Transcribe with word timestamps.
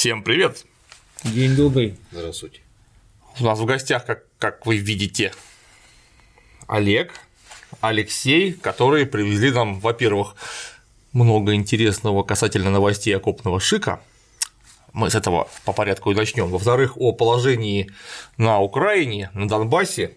Всем 0.00 0.22
привет! 0.22 0.64
День 1.24 1.54
добрый. 1.54 1.94
Здравствуйте. 2.10 2.62
У 3.38 3.44
нас 3.44 3.58
в 3.58 3.66
гостях, 3.66 4.06
как, 4.06 4.24
как 4.38 4.64
вы 4.64 4.78
видите, 4.78 5.34
Олег, 6.66 7.12
Алексей, 7.82 8.54
которые 8.54 9.04
привезли 9.04 9.50
нам, 9.50 9.78
во-первых, 9.78 10.36
много 11.12 11.54
интересного 11.54 12.22
касательно 12.22 12.70
новостей 12.70 13.14
окопного 13.14 13.60
шика. 13.60 14.00
Мы 14.94 15.10
с 15.10 15.14
этого 15.14 15.50
по 15.66 15.74
порядку 15.74 16.12
и 16.12 16.14
начнем. 16.14 16.48
Во-вторых, 16.48 16.96
о 16.96 17.12
положении 17.12 17.90
на 18.38 18.58
Украине, 18.58 19.30
на 19.34 19.46
Донбассе. 19.46 20.16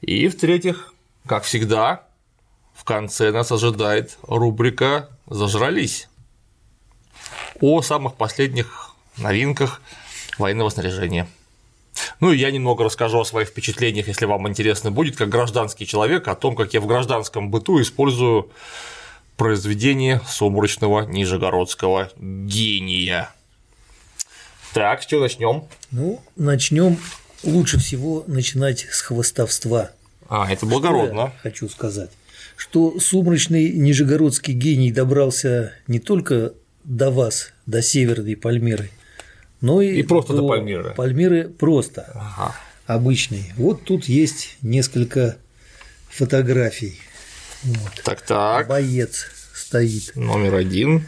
И 0.00 0.28
в-третьих, 0.28 0.94
как 1.26 1.44
всегда, 1.44 2.08
в 2.72 2.84
конце 2.84 3.32
нас 3.32 3.52
ожидает 3.52 4.16
рубрика 4.22 5.10
«Зажрались» 5.26 6.08
о 7.60 7.82
самых 7.82 8.14
последних 8.14 8.94
новинках 9.16 9.80
военного 10.38 10.70
снаряжения. 10.70 11.28
Ну 12.20 12.32
и 12.32 12.38
я 12.38 12.50
немного 12.50 12.84
расскажу 12.84 13.20
о 13.20 13.24
своих 13.24 13.48
впечатлениях, 13.48 14.08
если 14.08 14.26
вам 14.26 14.48
интересно 14.48 14.90
будет, 14.90 15.16
как 15.16 15.28
гражданский 15.28 15.86
человек, 15.86 16.28
о 16.28 16.34
том, 16.34 16.54
как 16.54 16.72
я 16.74 16.80
в 16.80 16.86
гражданском 16.86 17.50
быту 17.50 17.80
использую 17.80 18.50
произведение 19.36 20.20
сумрачного 20.28 21.06
нижегородского 21.06 22.10
гения. 22.18 23.30
Так, 24.74 25.02
с 25.02 25.06
чего 25.06 25.22
начнем? 25.22 25.64
Ну, 25.90 26.22
начнем 26.36 26.98
лучше 27.42 27.78
всего 27.78 28.24
начинать 28.26 28.86
с 28.90 29.00
хвостовства. 29.00 29.90
А, 30.28 30.50
это 30.50 30.66
благородно. 30.66 31.32
Хочу 31.42 31.68
сказать, 31.68 32.10
что 32.56 33.00
сумрачный 33.00 33.72
нижегородский 33.72 34.52
гений 34.52 34.92
добрался 34.92 35.72
не 35.88 35.98
только 35.98 36.52
до 36.90 37.10
вас, 37.12 37.52
до 37.66 37.82
Северной 37.82 38.36
Пальмиры, 38.36 38.90
но 39.60 39.80
и, 39.80 40.00
И 40.00 40.02
просто 40.02 40.34
до 40.34 40.46
Пальмиры. 40.46 40.92
Пальмиры 40.96 41.48
просто, 41.48 42.10
Ага. 42.14 42.56
обычный. 42.86 43.44
Вот 43.56 43.84
тут 43.84 44.06
есть 44.06 44.56
несколько 44.60 45.36
фотографий. 46.08 46.98
Вот. 47.62 48.02
Так, 48.04 48.22
так. 48.22 48.66
Боец 48.66 49.26
стоит. 49.54 50.16
Номер 50.16 50.56
один. 50.56 51.06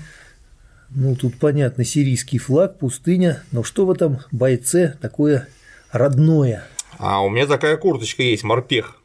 Ну, 0.91 1.17
тут 1.17 1.37
понятно, 1.39 1.85
сирийский 1.85 2.39
флаг, 2.39 2.79
пустыня, 2.79 3.43
но 3.51 3.65
что 3.65 3.85
в 3.85 3.91
этом 3.91 4.21
бойце 4.31 4.97
такое 5.01 5.49
родное? 5.91 6.65
А 6.99 7.25
у 7.25 7.29
меня 7.31 7.47
такая 7.49 7.77
курточка 7.77 8.23
есть, 8.23 8.45
морпех. 8.45 8.99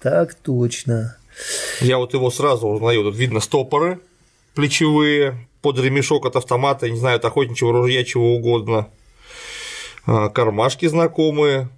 Так 0.00 0.32
точно. 0.34 1.18
Я 1.82 1.98
вот 1.98 2.14
его 2.14 2.30
сразу 2.30 2.66
узнаю. 2.68 3.02
Тут 3.02 3.16
видно 3.16 3.40
стопоры 3.40 4.00
плечевые, 4.54 5.48
под 5.62 5.78
ремешок 5.78 6.26
от 6.26 6.36
автомата, 6.36 6.88
не 6.88 6.98
знаю, 6.98 7.16
от 7.16 7.24
охотничьего 7.24 7.72
ружья, 7.72 8.04
чего 8.04 8.34
угодно. 8.36 8.88
А, 10.06 10.28
Кармашки 10.28 10.86
знакомые. 10.86 11.68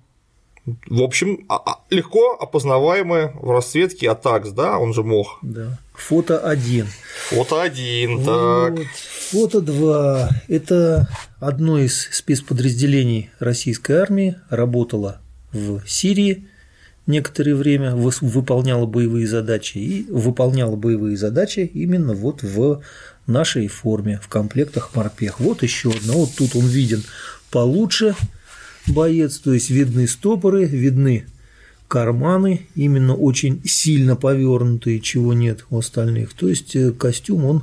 В 0.86 1.02
общем, 1.02 1.46
а- 1.48 1.56
а- 1.56 1.78
легко 1.90 2.36
опознаваемые 2.38 3.32
в 3.40 3.50
расцветке 3.50 4.10
Атакс, 4.10 4.50
да, 4.50 4.78
он 4.78 4.92
же 4.92 5.02
мох. 5.02 5.38
Да. 5.42 5.78
Фото 5.94 6.38
1. 6.38 6.86
Фото 7.30 7.62
один, 7.62 8.24
так. 8.24 8.78
Вот. 8.78 8.86
Фото 9.30 9.60
2. 9.60 10.28
Это 10.48 11.08
одно 11.40 11.78
из 11.78 12.08
спецподразделений 12.12 13.30
российской 13.38 13.92
армии, 13.92 14.36
работало 14.50 15.20
в 15.52 15.86
Сирии 15.86 16.46
некоторое 17.10 17.54
время, 17.54 17.94
выполняло 17.94 18.86
боевые 18.86 19.26
задачи 19.26 19.78
и 19.78 20.06
выполняло 20.10 20.76
боевые 20.76 21.16
задачи 21.16 21.70
именно 21.72 22.14
вот 22.14 22.42
в 22.42 22.82
нашей 23.26 23.68
форме, 23.68 24.20
в 24.22 24.28
комплектах 24.28 24.94
морпех. 24.94 25.40
Вот 25.40 25.62
еще 25.62 25.90
одно. 25.90 26.14
Вот 26.14 26.30
тут 26.36 26.56
он 26.56 26.66
виден 26.66 27.02
получше 27.50 28.14
боец, 28.86 29.38
то 29.38 29.52
есть 29.52 29.70
видны 29.70 30.06
стопоры, 30.08 30.64
видны 30.64 31.26
карманы, 31.88 32.68
именно 32.74 33.14
очень 33.14 33.62
сильно 33.64 34.16
повернутые, 34.16 35.00
чего 35.00 35.34
нет 35.34 35.64
у 35.70 35.78
остальных. 35.78 36.34
То 36.34 36.48
есть 36.48 36.76
э, 36.76 36.92
костюм 36.92 37.44
он 37.44 37.62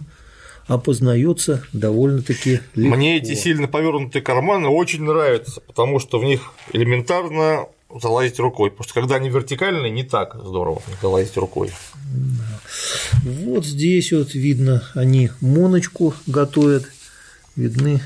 опознается 0.68 1.64
довольно-таки 1.72 2.60
легко. 2.76 2.96
Мне 2.96 3.18
эти 3.18 3.36
сильно 3.36 3.68
повернутые 3.68 4.22
карманы 4.22 4.68
очень 4.68 5.04
нравятся, 5.04 5.62
потому 5.62 6.00
что 6.00 6.20
в 6.20 6.26
них 6.26 6.42
элементарно 6.74 7.68
залазить 7.90 8.40
рукой. 8.40 8.72
Потому 8.72 8.84
что 8.86 8.94
когда 8.94 9.16
они 9.16 9.30
вертикальные, 9.30 9.92
не 9.92 10.04
так 10.04 10.36
здорово 10.36 10.82
залазить 11.02 11.38
рукой. 11.38 11.72
Вот 13.24 13.66
здесь 13.66 14.12
вот 14.12 14.34
видно, 14.34 14.84
они 14.94 15.30
моночку 15.42 16.14
готовят, 16.26 16.92
видны 17.56 18.02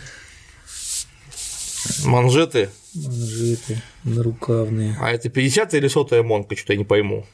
Манжеты, 2.06 2.69
манжеты 2.94 3.81
нарукавные. 4.03 4.96
а 5.00 5.12
это 5.12 5.30
50 5.30 5.74
или 5.74 5.88
сотая 5.88 6.24
монка, 6.24 6.56
что-то 6.56 6.74
я 6.74 6.80
не 6.80 6.86
пойму. 6.86 7.25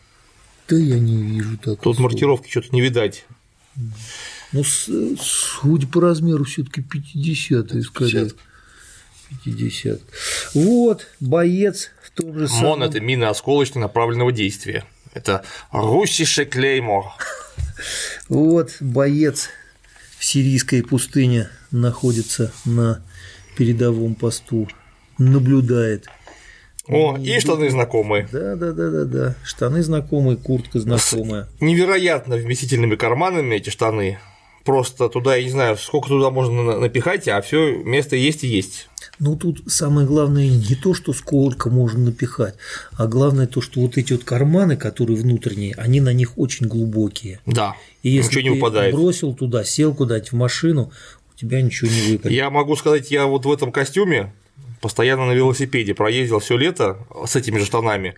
Да 0.70 0.78
я 0.78 1.00
не 1.00 1.22
вижу 1.22 1.58
так. 1.58 1.82
Тут 1.82 1.96
особо. 1.96 2.10
маркировки 2.10 2.50
что-то 2.50 2.70
не 2.72 2.82
видать. 2.82 3.26
Ну, 4.54 4.64
судя 4.64 5.88
по 5.88 6.02
размеру, 6.02 6.46
все-таки 6.46 6.82
50 6.82 7.84
скорее. 7.84 8.12
50. 8.12 8.36
Вот, 10.54 11.08
боец 11.20 11.92
в 12.02 12.12
том 12.12 12.38
же 12.38 12.48
самом. 12.48 12.80
МОН– 12.80 12.84
это 12.84 13.00
мины 13.00 13.26
осколочно 13.26 13.82
направленного 13.82 14.32
действия. 14.32 14.86
Это 15.14 15.44
Русише 15.72 16.46
Клеймор. 16.46 17.06
Вот 18.30 18.78
боец 18.80 19.50
в 20.18 20.26
сирийской 20.26 20.84
пустыне 20.84 21.50
находится 21.72 22.52
на 22.66 23.02
передовом 23.56 24.16
посту, 24.16 24.68
наблюдает. 25.18 26.08
О, 26.88 27.18
и 27.18 27.40
штаны 27.40 27.70
знакомые. 27.70 28.30
Да, 28.32 28.56
да, 28.56 28.72
да, 28.72 28.90
да, 28.90 29.04
да. 29.04 29.36
Штаны 29.44 29.84
знакомые, 29.84 30.38
куртка 30.38 30.80
знакомая. 30.80 31.48
Невероятно 31.60 32.38
вместительными 32.38 32.96
карманами 32.96 33.56
эти 33.56 33.70
штаны. 33.70 34.20
Просто 34.68 35.08
туда, 35.08 35.38
я 35.38 35.44
не 35.46 35.50
знаю, 35.50 35.78
сколько 35.78 36.10
туда 36.10 36.30
можно 36.30 36.62
на- 36.62 36.78
напихать, 36.80 37.26
а 37.30 37.40
все 37.42 37.78
место 37.78 38.18
есть 38.18 38.44
и 38.44 38.48
есть. 38.48 38.90
Ну 39.18 39.38
тут 39.38 39.62
самое 39.68 40.06
главное 40.06 40.50
не 40.50 40.76
то, 40.76 40.94
что 40.94 41.14
сколько 41.14 41.70
можно 41.70 42.00
напихать, 42.08 42.56
а 42.98 43.08
главное 43.08 43.48
то, 43.48 43.62
что 43.62 43.80
вот 43.80 43.98
эти 43.98 44.12
вот 44.12 44.26
карманы, 44.26 44.76
которые 44.76 45.18
внутренние, 45.22 45.74
они 45.76 46.02
на 46.02 46.12
них 46.12 46.38
очень 46.38 46.68
глубокие. 46.68 47.40
Да, 47.46 47.76
И 48.04 48.10
если 48.10 48.28
ничего 48.28 48.42
не 48.42 48.50
ты 48.50 48.56
выпадает. 48.56 48.94
бросил 48.94 49.34
туда, 49.34 49.64
сел 49.64 49.94
куда-нибудь 49.96 50.32
в 50.34 50.36
машину, 50.36 50.92
у 51.34 51.40
тебя 51.40 51.62
ничего 51.62 51.90
не 51.90 52.12
выпадет. 52.12 52.36
Я 52.36 52.50
могу 52.50 52.76
сказать, 52.76 53.10
я 53.10 53.26
вот 53.26 53.46
в 53.46 53.52
этом 53.54 53.72
костюме 53.72 54.34
постоянно 54.82 55.28
на 55.28 55.32
велосипеде 55.32 55.94
проездил 55.96 56.40
все 56.40 56.58
лето 56.58 56.98
с 57.26 57.38
этими 57.38 57.58
же 57.58 57.66
штанами. 57.66 58.16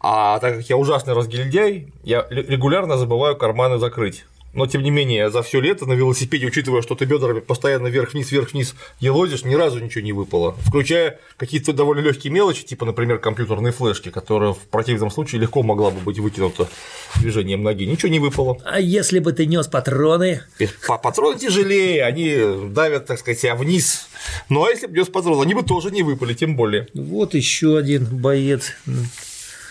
А 0.00 0.38
так 0.40 0.56
как 0.56 0.68
я 0.70 0.76
ужасный 0.76 1.12
разгильдяй, 1.14 1.92
я 2.02 2.26
ре- 2.30 2.42
регулярно 2.42 2.96
забываю 2.96 3.36
карманы 3.36 3.78
закрыть. 3.78 4.24
Но 4.54 4.66
тем 4.66 4.82
не 4.82 4.90
менее, 4.90 5.30
за 5.30 5.42
все 5.42 5.60
лето 5.60 5.86
на 5.86 5.94
велосипеде, 5.94 6.46
учитывая, 6.46 6.82
что 6.82 6.94
ты 6.94 7.06
бедрами 7.06 7.40
постоянно 7.40 7.86
вверх-вниз, 7.86 8.30
вверх-вниз 8.30 8.74
елозишь, 9.00 9.44
ни 9.44 9.54
разу 9.54 9.78
ничего 9.78 10.04
не 10.04 10.12
выпало. 10.12 10.54
Включая 10.66 11.18
какие-то 11.38 11.72
довольно 11.72 12.00
легкие 12.00 12.32
мелочи, 12.32 12.62
типа, 12.64 12.84
например, 12.84 13.18
компьютерные 13.18 13.72
флешки, 13.72 14.10
которая 14.10 14.52
в 14.52 14.58
противном 14.58 15.10
случае 15.10 15.40
легко 15.40 15.62
могла 15.62 15.90
бы 15.90 16.00
быть 16.00 16.18
выкинута 16.18 16.68
движением 17.16 17.62
ноги. 17.62 17.84
Ничего 17.84 18.12
не 18.12 18.18
выпало. 18.18 18.58
А 18.64 18.78
если 18.78 19.20
бы 19.20 19.32
ты 19.32 19.46
нес 19.46 19.68
патроны? 19.68 20.42
Па- 20.86 20.98
Патроны 20.98 21.38
тяжелее, 21.38 22.04
они 22.04 22.68
давят, 22.70 23.06
так 23.06 23.18
сказать, 23.18 23.40
себя 23.40 23.54
вниз. 23.54 24.06
Ну 24.50 24.64
а 24.64 24.70
если 24.70 24.86
бы 24.86 24.98
нес 24.98 25.08
патрон, 25.08 25.40
они 25.40 25.54
бы 25.54 25.62
тоже 25.62 25.90
не 25.90 26.02
выпали, 26.02 26.34
тем 26.34 26.56
более. 26.56 26.88
Вот 26.94 27.34
еще 27.34 27.78
один 27.78 28.04
боец 28.04 28.72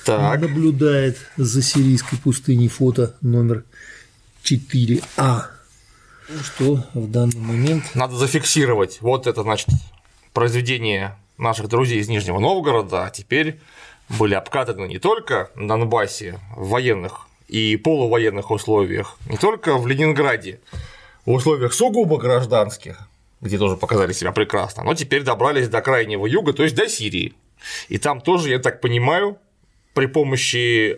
Так, 0.06 0.42
наблюдает 0.42 1.18
за 1.38 1.62
сирийской 1.62 2.18
пустыней 2.18 2.68
фото 2.68 3.16
номер 3.22 3.64
4А. 4.44 5.44
Ну 6.30 6.40
что, 6.40 6.86
в 6.94 7.10
данный 7.10 7.40
момент 7.40 7.96
надо 7.96 8.16
зафиксировать. 8.16 9.00
Вот 9.02 9.28
это, 9.28 9.44
значит, 9.44 9.68
произведение 10.34 11.16
наших 11.38 11.68
друзей 11.68 12.00
из 12.00 12.08
Нижнего 12.08 12.40
Новгорода, 12.40 13.06
а 13.06 13.10
теперь 13.10 13.60
были 14.10 14.34
обкатаны 14.34 14.88
не 14.88 15.00
только 15.00 15.50
на 15.56 15.68
Донбассе 15.68 16.40
в 16.56 16.70
военных 16.70 17.28
и 17.48 17.76
полувоенных 17.78 18.52
условиях, 18.52 19.18
не 19.30 19.38
только 19.38 19.78
в 19.78 19.88
Ленинграде, 19.88 20.62
в 21.26 21.32
условиях 21.32 21.74
сугубо 21.74 22.18
гражданских, 22.18 23.10
где 23.42 23.58
тоже 23.58 23.76
показали 23.76 24.14
себя 24.14 24.32
прекрасно, 24.32 24.84
но 24.84 24.94
теперь 24.94 25.24
добрались 25.24 25.68
до 25.68 25.82
крайнего 25.82 26.26
юга, 26.26 26.54
то 26.54 26.64
есть 26.64 26.76
до 26.76 26.88
Сирии. 26.88 27.34
И 27.90 27.98
там 27.98 28.22
тоже, 28.22 28.50
я 28.50 28.60
так 28.60 28.82
понимаю, 28.82 29.38
при 29.94 30.06
помощи 30.06 30.98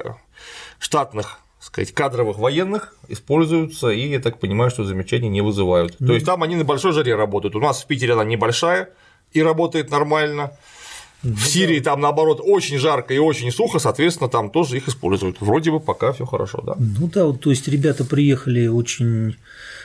штатных 0.79 1.39
сказать, 1.63 1.93
кадровых 1.93 2.37
военных 2.37 2.93
используются, 3.07 3.89
и 3.89 4.09
я 4.09 4.19
так 4.19 4.39
понимаю, 4.39 4.69
что 4.69 4.83
замечаний 4.83 5.29
не 5.29 5.41
вызывают. 5.41 5.97
То 5.97 6.13
есть 6.13 6.25
там 6.25 6.43
они 6.43 6.55
на 6.55 6.65
большой 6.65 6.91
жаре 6.91 7.15
работают. 7.15 7.55
У 7.55 7.59
нас 7.59 7.81
в 7.81 7.87
Питере 7.87 8.13
она 8.13 8.25
небольшая 8.25 8.89
и 9.31 9.41
работает 9.41 9.89
нормально. 9.89 10.51
В 11.23 11.45
Сирии 11.45 11.79
там, 11.79 12.01
наоборот, 12.01 12.41
очень 12.43 12.77
жарко 12.77 13.13
и 13.13 13.17
очень 13.17 13.49
сухо, 13.49 13.79
соответственно, 13.79 14.29
там 14.29 14.49
тоже 14.49 14.75
их 14.75 14.89
используют. 14.89 15.37
Вроде 15.39 15.71
бы 15.71 15.79
пока 15.79 16.11
все 16.11 16.25
хорошо, 16.25 16.61
да. 16.61 16.75
Ну 16.77 17.07
да, 17.07 17.23
вот, 17.23 17.39
то 17.39 17.49
есть 17.49 17.65
ребята 17.69 18.03
приехали 18.03 18.67
очень 18.67 19.37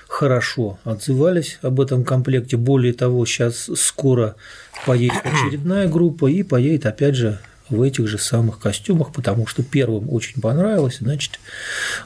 хорошо 0.09 0.81
отзывались 0.83 1.61
об 1.63 1.81
этом 1.81 2.03
комплекте. 2.03 2.57
Более 2.57 2.93
того, 2.93 3.25
сейчас 3.25 3.71
скоро 3.77 4.35
поедет 4.85 5.21
очередная 5.25 5.87
группа 5.87 6.27
и 6.27 6.43
поедет 6.43 6.87
опять 6.87 7.15
же 7.15 7.39
в 7.70 7.82
этих 7.82 8.06
же 8.06 8.19
самых 8.19 8.59
костюмах, 8.59 9.12
потому 9.12 9.47
что 9.47 9.62
первым 9.62 10.11
очень 10.12 10.41
понравилось, 10.41 10.99
значит, 11.00 11.41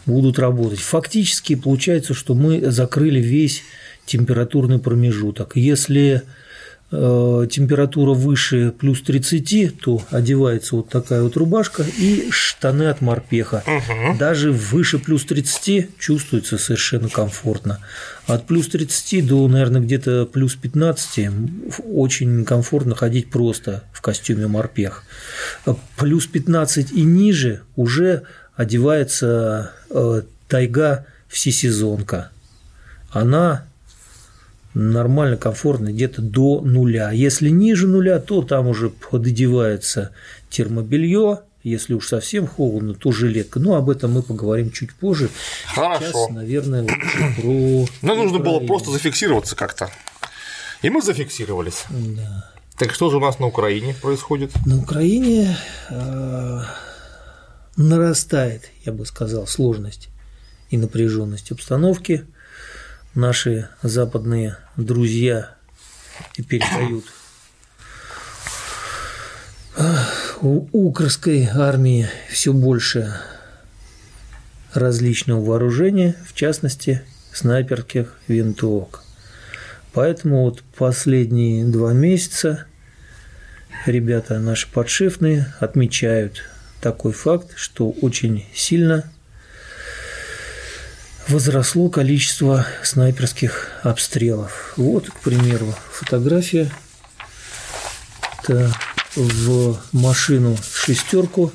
будут 0.07 0.39
работать. 0.39 0.81
Фактически 0.81 1.55
получается, 1.55 2.15
что 2.15 2.35
мы 2.35 2.71
закрыли 2.71 3.21
весь 3.21 3.63
температурный 4.07 4.79
промежуток. 4.79 5.57
Если 5.57 6.23
температура 6.93 8.13
выше 8.13 8.71
плюс 8.79 9.01
30, 9.01 9.81
то 9.81 10.03
одевается 10.11 10.77
вот 10.77 10.91
такая 10.91 11.23
вот 11.23 11.37
рубашка 11.39 11.85
и 11.99 12.29
штаны 12.31 12.85
от 12.85 13.01
морпеха. 13.01 13.65
Угу. 13.67 14.19
Даже 14.19 14.53
выше 14.53 14.99
плюс 14.99 15.25
30 15.25 15.99
чувствуется 15.99 16.59
совершенно 16.59 17.09
комфортно. 17.09 17.79
От 18.27 18.47
плюс 18.47 18.69
30 18.69 19.27
до, 19.27 19.49
наверное, 19.49 19.81
где-то 19.81 20.27
плюс 20.27 20.55
15 20.55 21.31
очень 21.87 22.45
комфортно 22.45 22.95
ходить 22.95 23.31
просто 23.31 23.85
в 23.93 24.03
костюме 24.03 24.47
морпех. 24.47 25.05
Плюс 25.97 26.27
15 26.27 26.93
и 26.93 27.03
ниже 27.05 27.63
уже 27.75 28.25
одевается 28.55 29.73
э, 29.89 30.23
тайга 30.47 31.07
всесезонка. 31.29 32.31
Она 33.11 33.65
нормально, 34.75 35.37
комфортно, 35.37 35.93
где-то 35.93 36.23
до 36.23 36.61
нуля. 36.61 37.11
Если 37.11 37.49
ниже 37.49 37.87
нуля, 37.87 38.19
то 38.19 38.43
там 38.43 38.69
уже 38.69 38.91
пододевается 38.91 40.13
термобелье, 40.51 41.41
если 41.63 41.95
уж 41.95 42.09
совсем 42.09 42.47
холодно, 42.47 42.95
то 42.95 43.13
жилетка. 43.13 43.61
Но 43.61 43.75
об 43.77 43.89
этом 43.89 44.13
мы 44.13 44.23
поговорим 44.23 44.71
чуть 44.71 44.95
позже. 44.95 45.31
Хорошо. 45.67 46.05
Сейчас, 46.05 46.31
наверное, 46.31 46.83
лучше 46.83 47.35
про. 47.41 48.07
Нам 48.07 48.19
нужно 48.19 48.39
было 48.39 48.61
просто 48.61 48.91
зафиксироваться 48.91 49.55
как-то. 49.55 49.91
И 50.83 50.91
мы 50.91 51.01
зафиксировались. 51.01 51.85
Да. 51.91 52.51
Так 52.77 52.93
что 52.93 53.11
же 53.11 53.19
у 53.19 53.21
нас 53.21 53.39
на 53.39 53.47
Украине 53.47 53.95
происходит? 53.95 54.51
На 54.67 54.79
Украине 54.79 55.57
э, 55.91 56.63
нарастает, 57.77 58.71
я 58.85 58.93
бы 58.93 59.07
сказал, 59.07 59.47
сложность 59.47 60.09
и 60.71 60.77
напряженность 60.77 61.53
обстановки 61.53 62.25
наши 63.15 63.69
западные 63.83 64.57
друзья 64.77 65.55
теперь 66.33 66.63
дают 66.77 67.05
у 70.41 70.67
укрской 70.73 71.49
армии 71.53 72.09
все 72.31 72.53
больше 72.53 73.15
различного 74.75 75.45
вооружения, 75.45 76.17
в 76.27 76.35
частности, 76.35 77.03
снайперских 77.33 78.19
винтовок. 78.29 79.03
Поэтому 79.93 80.45
вот 80.45 80.63
последние 80.77 81.65
два 81.65 81.93
месяца 81.93 82.67
ребята 83.87 84.39
наши 84.39 84.71
подшефные 84.71 85.53
отмечают 85.61 86.43
такой 86.81 87.13
факт, 87.13 87.53
что 87.57 87.91
очень 87.91 88.47
сильно 88.55 89.11
возросло 91.29 91.89
количество 91.89 92.67
снайперских 92.83 93.69
обстрелов. 93.83 94.75
Вот, 94.77 95.09
к 95.09 95.21
примеру, 95.21 95.75
фотография. 95.91 96.71
Это 98.43 98.73
в 99.15 99.79
машину 99.93 100.57
шестерку 100.73 101.53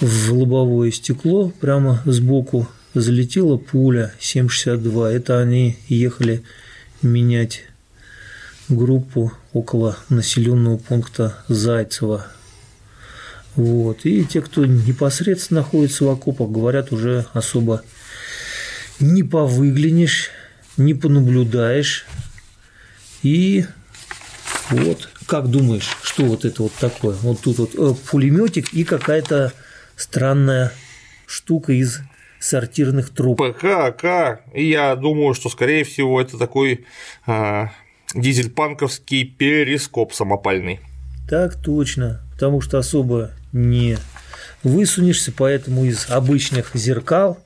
в 0.00 0.32
лобовое 0.32 0.90
стекло 0.90 1.50
прямо 1.60 2.02
сбоку 2.04 2.68
залетела 2.94 3.56
пуля 3.56 4.12
7,62. 4.20 5.08
Это 5.08 5.38
они 5.38 5.78
ехали 5.86 6.42
менять 7.02 7.62
группу 8.68 9.32
около 9.52 9.96
населенного 10.08 10.76
пункта 10.78 11.36
Зайцево. 11.48 12.26
Вот. 13.54 14.04
И 14.04 14.24
те, 14.24 14.40
кто 14.40 14.64
непосредственно 14.64 15.60
находится 15.60 16.04
в 16.04 16.08
окопах, 16.08 16.50
говорят 16.50 16.90
уже 16.92 17.26
особо 17.32 17.82
не 19.02 19.22
повыглянешь, 19.22 20.30
не 20.76 20.94
понаблюдаешь. 20.94 22.06
И 23.22 23.64
вот, 24.70 25.10
как 25.26 25.48
думаешь, 25.48 25.88
что 26.02 26.24
вот 26.24 26.44
это 26.44 26.62
вот 26.62 26.72
такое? 26.74 27.14
Вот 27.16 27.40
тут 27.40 27.58
вот 27.58 27.74
э, 27.74 27.94
пулеметик 28.10 28.72
и 28.72 28.84
какая-то 28.84 29.52
странная 29.96 30.72
штука 31.26 31.72
из 31.72 32.00
сортирных 32.40 33.10
труб. 33.10 33.38
ПК, 33.38 34.40
И 34.54 34.68
я 34.68 34.96
думаю, 34.96 35.34
что, 35.34 35.48
скорее 35.48 35.84
всего, 35.84 36.20
это 36.20 36.38
такой 36.38 36.84
э, 37.26 37.66
дизельпанковский 38.14 39.24
перископ 39.24 40.12
самопальный. 40.12 40.80
Так 41.28 41.54
точно, 41.62 42.20
потому 42.32 42.60
что 42.60 42.78
особо 42.78 43.30
не 43.52 43.96
высунешься, 44.64 45.32
поэтому 45.36 45.84
из 45.84 46.10
обычных 46.10 46.72
зеркал 46.74 47.38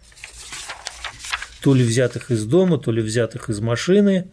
то 1.61 1.75
ли 1.75 1.85
взятых 1.85 2.31
из 2.31 2.45
дома, 2.45 2.79
то 2.79 2.93
ли 2.93 3.03
взятых 3.03 3.51
из 3.51 3.61
машины. 3.61 4.29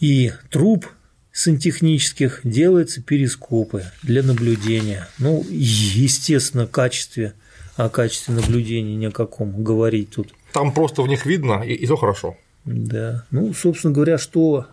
И 0.00 0.32
труб 0.50 0.86
сантехнических 1.32 2.40
делаются 2.44 3.02
перископы 3.02 3.84
для 4.02 4.22
наблюдения. 4.22 5.08
Ну, 5.18 5.44
естественно, 5.50 6.66
качестве, 6.66 7.34
о 7.76 7.88
качестве 7.88 8.34
наблюдения 8.34 8.94
ни 8.94 9.06
о 9.06 9.10
каком 9.10 9.62
говорить 9.62 10.10
тут. 10.10 10.32
Там 10.52 10.72
просто 10.72 11.02
в 11.02 11.08
них 11.08 11.26
видно, 11.26 11.62
и, 11.62 11.72
и 11.74 11.86
то 11.86 11.96
хорошо. 11.96 12.36
Да. 12.64 13.24
Ну, 13.30 13.52
собственно 13.52 13.92
говоря, 13.92 14.16
что 14.18 14.66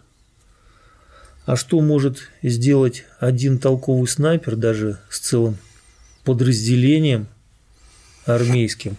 а 1.46 1.56
что 1.56 1.82
может 1.82 2.30
сделать 2.44 3.06
один 3.20 3.58
толковый 3.58 4.08
снайпер 4.08 4.56
даже 4.56 5.00
с 5.10 5.20
целым 5.20 5.58
подразделением 6.24 7.28
армейским. 8.26 8.98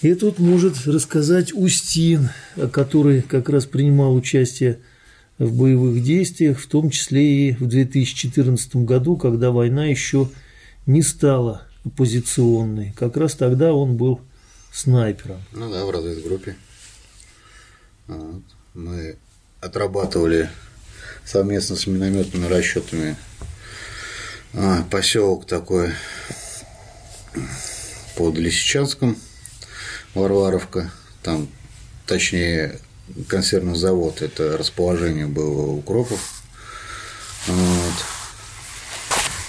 И 0.00 0.14
тут 0.14 0.38
может 0.38 0.86
рассказать 0.86 1.52
Устин, 1.52 2.30
который 2.72 3.22
как 3.22 3.48
раз 3.48 3.66
принимал 3.66 4.14
участие 4.14 4.78
в 5.38 5.52
боевых 5.54 6.02
действиях, 6.02 6.58
в 6.58 6.66
том 6.66 6.90
числе 6.90 7.48
и 7.48 7.52
в 7.52 7.66
2014 7.66 8.76
году, 8.76 9.16
когда 9.16 9.50
война 9.50 9.86
еще 9.86 10.30
не 10.86 11.02
стала 11.02 11.62
оппозиционной. 11.84 12.92
Как 12.96 13.16
раз 13.16 13.34
тогда 13.34 13.72
он 13.72 13.96
был 13.96 14.20
снайпером. 14.72 15.40
Ну 15.52 15.70
да, 15.70 15.84
в 15.84 15.90
разведгруппе. 15.90 16.56
Вот. 18.06 18.42
Мы 18.74 19.16
отрабатывали 19.60 20.48
совместно 21.24 21.76
с 21.76 21.86
минометными 21.86 22.46
расчетами 22.46 23.16
а, 24.54 24.82
поселок 24.90 25.46
такой 25.46 25.92
Лисичанском, 28.30 29.16
Варваровка, 30.14 30.90
там, 31.22 31.48
точнее, 32.06 32.78
консервный 33.28 33.76
завод, 33.76 34.22
это 34.22 34.56
расположение 34.56 35.26
было 35.26 35.70
укропов. 35.72 36.42
Вот. 37.46 37.94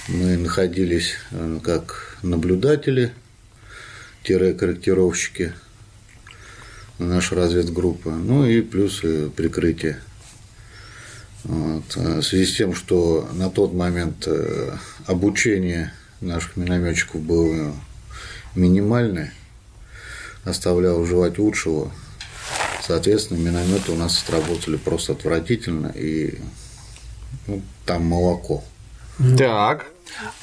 Мы 0.08 0.38
находились 0.38 1.14
э, 1.32 1.60
как 1.64 2.18
наблюдатели, 2.24 3.14
корректировщики 4.24 5.54
нашей 6.98 7.38
разведгруппы, 7.38 8.10
ну 8.10 8.46
и 8.46 8.62
плюс 8.62 9.02
прикрытие. 9.36 10.00
Вот. 11.44 11.96
В 11.96 12.22
связи 12.22 12.46
с 12.46 12.56
тем, 12.56 12.74
что 12.74 13.30
на 13.34 13.50
тот 13.50 13.74
момент 13.74 14.24
э, 14.28 14.78
обучение 15.06 15.94
наших 16.22 16.56
минометчиков 16.56 17.22
было 17.22 17.76
минимальное, 18.56 19.34
оставлял 20.46 21.06
желать 21.06 21.38
лучшего. 21.38 21.92
Соответственно, 22.82 23.38
минометы 23.38 23.92
у 23.92 23.96
нас 23.96 24.20
сработали 24.20 24.76
просто 24.76 25.14
отвратительно, 25.14 25.88
и 25.88 26.40
ну, 27.48 27.62
там 27.86 28.06
молоко. 28.06 28.64
Так. 29.38 29.86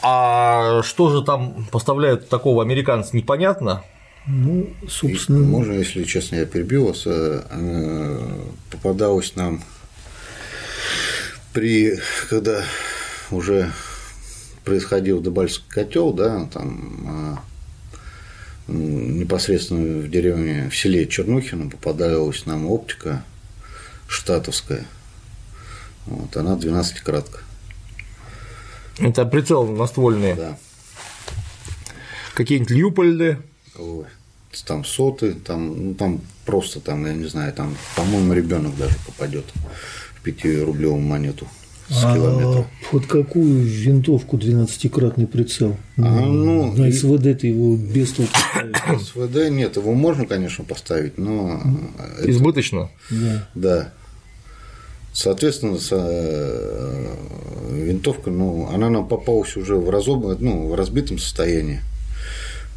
А 0.02 0.82
что 0.82 1.10
же 1.10 1.22
там 1.22 1.66
поставляют 1.70 2.28
такого 2.28 2.62
американца, 2.62 3.16
непонятно? 3.16 3.84
Ну, 4.26 4.70
собственно. 4.88 5.38
И, 5.38 5.46
можно, 5.46 5.72
если 5.72 6.04
честно, 6.04 6.36
я 6.36 6.46
перебил 6.46 6.86
вас, 6.86 7.02
э, 7.06 7.42
э, 7.50 8.20
попадалось 8.70 9.36
нам 9.36 9.62
при, 11.52 11.98
когда 12.28 12.64
уже 13.30 13.70
происходил 14.64 15.20
Дебальский 15.20 15.64
котел, 15.68 16.12
да, 16.12 16.46
там 16.52 17.36
э, 17.36 17.49
непосредственно 18.70 20.00
в 20.00 20.10
деревне, 20.10 20.68
в 20.70 20.76
селе 20.76 21.06
Чернухино 21.06 21.70
попадалась 21.70 22.46
нам 22.46 22.66
оптика 22.66 23.24
штатовская. 24.08 24.86
Вот, 26.06 26.36
она 26.36 26.56
12 26.56 27.00
кратко. 27.00 27.40
Это 28.98 29.24
прицел 29.24 29.66
наствольные. 29.66 30.34
Да. 30.34 30.58
Какие-нибудь 32.34 32.70
Люпольды. 32.70 33.38
Ой, 33.76 34.04
там 34.66 34.84
соты, 34.84 35.34
там, 35.34 35.88
ну, 35.88 35.94
там 35.94 36.20
просто 36.44 36.80
там, 36.80 37.06
я 37.06 37.14
не 37.14 37.26
знаю, 37.26 37.52
там, 37.52 37.76
по-моему, 37.96 38.32
ребенок 38.34 38.76
даже 38.76 38.96
попадет 39.06 39.44
в 40.14 40.22
пятирублевую 40.22 41.00
монету 41.00 41.46
с 41.90 42.04
А 42.04 42.14
километра. 42.14 42.66
под 42.92 43.06
какую 43.06 43.62
винтовку 43.64 44.36
12-кратный 44.36 45.26
прицел? 45.26 45.76
А, 45.98 46.02
ну, 46.20 46.72
на 46.72 46.86
и- 46.86 46.92
СВД 46.92 47.38
ты 47.40 47.48
его 47.48 47.76
без 47.76 48.12
толку 48.12 48.32
ставишь. 48.78 49.02
СВД 49.02 49.50
нет, 49.50 49.76
его 49.76 49.92
можно, 49.94 50.24
конечно, 50.26 50.64
поставить, 50.64 51.18
но 51.18 51.60
это- 52.18 52.30
Избыточно. 52.30 52.90
Да. 53.10 53.48
да. 53.56 53.92
Соответственно, 55.12 55.78
со- 55.78 55.96
э, 55.98 57.14
винтовка, 57.72 58.30
ну, 58.30 58.68
она 58.72 58.88
нам 58.90 59.08
попалась 59.08 59.56
уже 59.56 59.74
в, 59.74 59.90
разоб... 59.90 60.38
ну, 60.40 60.68
в 60.68 60.74
разбитом 60.76 61.18
состоянии. 61.18 61.80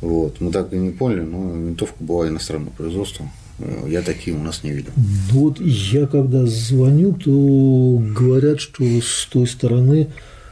Вот. 0.01 0.41
Мы 0.41 0.51
так 0.51 0.73
и 0.73 0.77
не 0.77 0.89
поняли, 0.89 1.21
но 1.21 1.51
винтовка 1.53 1.95
была 2.03 2.27
иностранного 2.27 2.71
производства. 2.73 3.29
Э, 3.63 3.85
Я 3.89 4.01
такие 4.01 4.35
у 4.35 4.43
нас 4.43 4.63
не 4.63 4.71
видел. 4.71 4.91
Ну 4.95 5.39
Вот 5.39 5.59
я 5.61 6.05
когда 6.07 6.45
звоню, 6.45 7.13
то 7.13 8.01
говорят, 8.19 8.59
что 8.59 8.83
с 8.83 9.27
той 9.31 9.47
стороны 9.47 10.07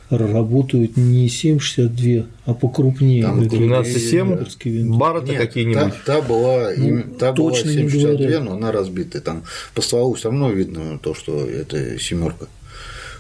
работают 0.10 0.98
не 0.98 1.27
7,62, 1.27 2.25
а 2.46 2.53
покрупнее. 2.53 3.24
Там 3.24 3.41
Эти 3.41 3.56
12,7, 3.56 4.30
винтовские 4.30 4.74
винтовки. 4.74 5.00
Барреты 5.00 5.32
Нет, 5.32 5.38
какие-нибудь. 5.41 5.94
Та, 6.06 6.20
та 6.20 6.22
была, 6.22 6.72
Ну, 6.75 7.03
та 7.18 7.32
была 7.32 7.50
точно 7.51 7.70
не 7.70 7.75
762, 7.89 8.18
говорят. 8.18 8.44
но 8.44 8.53
она 8.53 8.72
разбитая. 8.72 9.22
Там 9.22 9.44
по 9.74 9.82
стволу 9.82 10.13
все 10.15 10.30
равно 10.30 10.51
видно 10.51 11.00
то, 11.01 11.13
что 11.13 11.46
это 11.46 11.98
семерка. 12.00 12.48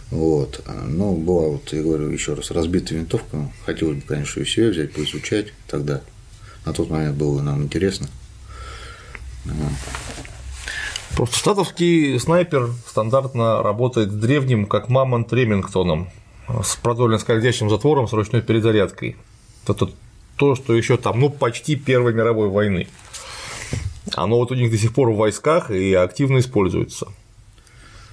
Вот. 0.09 0.61
А, 0.65 0.85
Ну, 0.85 1.15
была 1.15 1.47
вот, 1.49 1.71
я 1.71 1.81
говорю 1.81 2.09
еще 2.09 2.33
раз, 2.33 2.51
разбитая 2.51 2.99
винтовка. 2.99 3.49
Хотелось 3.65 3.95
бы, 3.97 4.01
конечно, 4.05 4.39
ее 4.41 4.45
себе 4.45 4.69
взять, 4.71 4.91
поизучать 4.91 5.47
тогда. 5.67 6.01
На 6.65 6.73
тот 6.73 6.89
момент 6.89 7.15
было 7.17 7.41
нам 7.41 7.63
интересно. 7.63 8.07
Просто 11.15 11.37
штатовский 11.37 12.19
снайпер 12.19 12.69
стандартно 12.87 13.61
работает 13.61 14.11
с 14.11 14.15
древним, 14.15 14.65
как 14.65 14.89
Мамонт 14.89 15.31
Ремингтоном, 15.33 16.09
с 16.63 16.75
продольно 16.77 17.17
скользящим 17.17 17.69
затвором 17.69 18.07
с 18.07 18.13
ручной 18.13 18.41
перезарядкой. 18.41 19.17
Это 19.67 19.89
то, 20.37 20.55
что 20.55 20.73
еще 20.73 20.97
там, 20.97 21.19
ну, 21.19 21.29
почти 21.29 21.75
Первой 21.75 22.13
мировой 22.13 22.49
войны. 22.49 22.87
Оно 24.13 24.37
вот 24.37 24.51
у 24.51 24.55
них 24.55 24.71
до 24.71 24.77
сих 24.77 24.93
пор 24.93 25.11
в 25.11 25.17
войсках 25.17 25.69
и 25.69 25.93
активно 25.93 26.39
используется. 26.39 27.07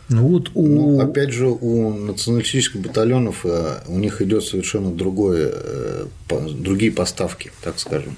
Ну 0.09 0.27
вот 0.27 0.51
у 0.55 0.67
Ну, 0.67 1.01
опять 1.01 1.31
же, 1.33 1.47
у 1.47 1.91
националистических 1.93 2.81
батальонов 2.81 3.45
э, 3.45 3.83
у 3.87 3.99
них 3.99 4.23
идет 4.23 4.45
совершенно 4.45 4.91
другое, 4.91 5.53
э, 5.53 6.07
другие 6.29 6.93
поставки, 6.93 7.53
так 7.63 7.79
скажем. 7.79 8.17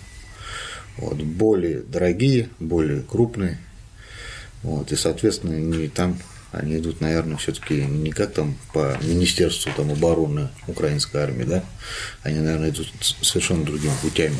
Вот, 1.00 1.16
более 1.16 1.80
дорогие, 1.80 2.50
более 2.59 3.02
крупные. 3.02 3.59
Вот, 4.62 4.92
и, 4.92 4.97
соответственно, 4.97 5.54
не 5.54 5.88
там 5.88 6.19
они 6.52 6.78
идут, 6.78 7.00
наверное, 7.00 7.37
все-таки 7.37 7.85
не 7.85 8.11
как 8.11 8.33
там 8.33 8.57
по 8.73 8.99
Министерству 9.02 9.71
там, 9.76 9.92
обороны 9.92 10.49
украинской 10.66 11.19
армии, 11.19 11.45
да, 11.45 11.64
они, 12.23 12.40
наверное, 12.40 12.71
идут 12.71 12.92
совершенно 13.23 13.64
другими 13.64 13.92
путями. 14.02 14.37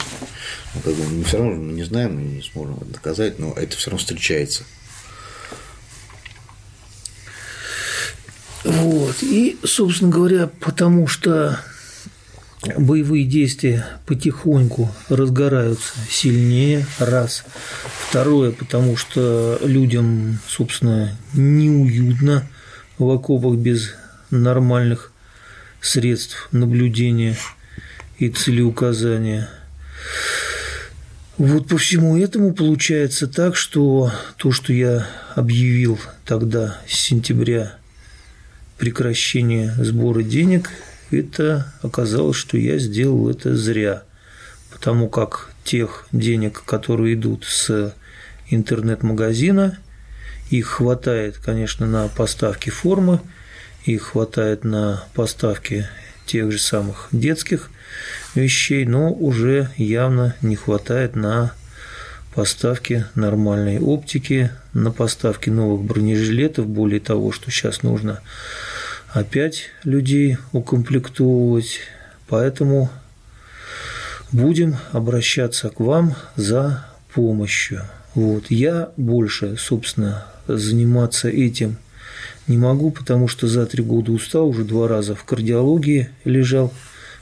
Ну, 0.75 0.81
как 0.81 0.95
бы, 0.95 1.05
мы 1.05 1.25
все 1.25 1.39
равно 1.39 1.55
мы 1.55 1.73
не 1.73 1.85
знаем, 1.85 2.17
мы 2.17 2.23
не 2.23 2.43
сможем 2.43 2.77
это 2.79 2.87
доказать, 2.87 3.39
но 3.39 3.53
это 3.53 3.77
все 3.77 3.91
равно 3.91 4.01
встречается. 4.01 4.65
Вот. 8.65 9.23
И, 9.23 9.59
собственно 9.65 10.11
говоря, 10.11 10.49
потому 10.49 11.07
что 11.07 11.61
боевые 12.77 13.25
действия 13.25 13.87
потихоньку 14.07 14.91
разгораются 15.09 15.95
сильнее, 16.09 16.87
раз. 16.99 17.45
Второе, 18.09 18.53
потому 18.53 18.97
что 18.97 19.59
людям, 19.63 20.39
собственно, 20.47 21.17
неуютно 21.33 22.47
в 22.99 23.09
окопах 23.11 23.57
без 23.57 23.95
нормальных 24.31 25.13
средств 25.81 26.49
наблюдения 26.53 27.37
и 28.19 28.29
целеуказания. 28.29 29.49
Вот 31.39 31.69
по 31.69 31.79
всему 31.79 32.19
этому 32.19 32.53
получается 32.53 33.27
так, 33.27 33.57
что 33.57 34.13
то, 34.37 34.53
что 34.53 34.75
я 34.75 35.07
объявил 35.35 35.99
тогда 36.27 36.79
с 36.87 36.93
сентября 36.93 37.77
прекращение 38.77 39.73
сбора 39.79 40.23
денег, 40.23 40.71
это 41.11 41.73
оказалось, 41.83 42.37
что 42.37 42.57
я 42.57 42.79
сделал 42.79 43.31
это 43.31 43.57
зря, 43.57 44.03
потому 44.73 45.09
как 45.09 45.51
тех 45.65 46.07
денег, 46.13 46.63
которые 46.65 47.15
идут 47.15 47.45
с 47.45 47.95
интернет-магазина, 48.49 49.79
их 50.51 50.67
хватает, 50.67 51.39
конечно, 51.39 51.87
на 51.87 52.09
поставки 52.09 52.71
формы, 52.71 53.21
их 53.85 54.03
хватает 54.03 54.65
на 54.65 55.05
поставки 55.15 55.89
тех 56.27 56.51
же 56.53 56.59
самых 56.59 57.09
детских 57.13 57.71
вещей, 58.35 58.85
но 58.85 59.13
уже 59.13 59.71
явно 59.77 60.35
не 60.43 60.57
хватает 60.57 61.17
на 61.17 61.53
поставки 62.35 63.07
нормальной 63.15 63.81
оптики, 63.81 64.51
на 64.73 64.93
поставки 64.93 65.51
новых 65.51 65.83
бронежилетов, 65.83 66.67
более 66.67 67.01
того, 67.01 67.33
что 67.33 67.51
сейчас 67.51 67.83
нужно 67.83 68.21
опять 69.13 69.71
людей 69.85 70.39
укомплектовывать, 70.53 71.81
поэтому 72.29 72.91
будем 74.33 74.77
обращаться 74.93 75.71
к 75.71 75.81
вам 75.81 76.15
за 76.37 76.85
помощью. 77.15 77.83
Вот. 78.15 78.51
Я 78.51 78.91
больше, 78.97 79.57
собственно, 79.57 80.27
заниматься 80.47 81.29
этим 81.29 81.77
не 82.47 82.57
могу, 82.57 82.91
потому 82.91 83.29
что 83.29 83.47
за 83.47 83.67
три 83.67 83.83
года 83.83 84.13
устал, 84.13 84.49
уже 84.49 84.65
два 84.65 84.89
раза 84.89 85.15
в 85.15 85.25
кардиологии 85.25 86.11
лежал 86.25 86.73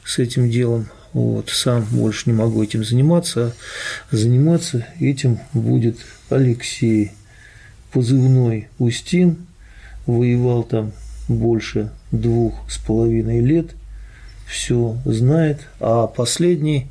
с 0.05 0.19
этим 0.19 0.51
делом. 0.51 0.89
Вот, 1.13 1.51
сам 1.51 1.85
больше 1.91 2.25
не 2.27 2.33
могу 2.33 2.63
этим 2.63 2.85
заниматься. 2.85 3.55
а 4.11 4.17
Заниматься 4.17 4.87
этим 5.01 5.39
будет 5.53 5.99
Алексей, 6.31 7.13
позывной 7.93 8.69
Устин, 8.79 9.47
воевал 10.07 10.63
там 10.63 10.93
больше 11.29 11.91
двух 12.11 12.55
с 12.71 12.79
половиной 12.79 13.41
лет, 13.41 13.71
все 14.47 14.97
знает, 15.05 15.61
а 15.79 16.07
последний 16.07 16.89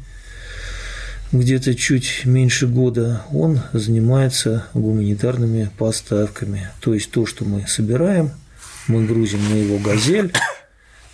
где-то 1.32 1.76
чуть 1.76 2.22
меньше 2.26 2.68
года 2.68 3.24
он 3.32 3.62
занимается 3.74 4.66
гуманитарными 4.74 5.70
поставками. 5.78 6.70
То 6.80 6.94
есть 6.94 7.12
то, 7.12 7.26
что 7.26 7.44
мы 7.44 7.68
собираем, 7.68 8.32
мы 8.88 9.06
грузим 9.06 9.40
на 9.50 9.56
его 9.56 9.78
«Газель», 9.80 10.32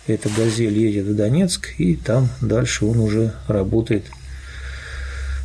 эта 0.06 0.28
«Газель» 0.28 0.78
едет 0.78 1.06
в 1.06 1.16
Донецк, 1.16 1.74
и 1.78 1.96
там 1.96 2.28
дальше 2.40 2.84
он 2.84 3.00
уже 3.00 3.32
работает 3.48 4.04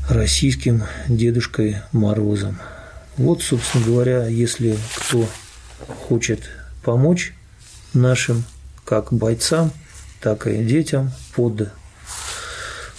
российским 0.09 0.83
Дедушкой 1.07 1.77
Морозом. 1.93 2.59
Вот, 3.17 3.41
собственно 3.41 3.86
говоря, 3.86 4.27
если 4.27 4.77
кто 4.95 5.27
хочет 6.07 6.41
помочь 6.83 7.33
нашим 7.93 8.43
как 8.86 9.13
бойцам, 9.13 9.72
так 10.22 10.48
и 10.48 10.63
детям 10.63 11.12
под 11.36 11.69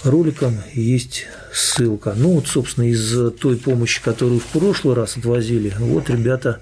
роликом 0.04 0.59
есть 0.73 1.26
ссылка. 1.52 2.14
Ну 2.16 2.35
вот, 2.35 2.47
собственно, 2.47 2.85
из 2.85 3.32
той 3.40 3.56
помощи, 3.56 4.02
которую 4.02 4.40
в 4.40 4.47
прошлый 4.47 4.94
раз 4.94 5.16
отвозили, 5.16 5.75
вот 5.78 6.09
ребята 6.11 6.61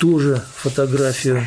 тоже 0.00 0.42
фотографию 0.56 1.46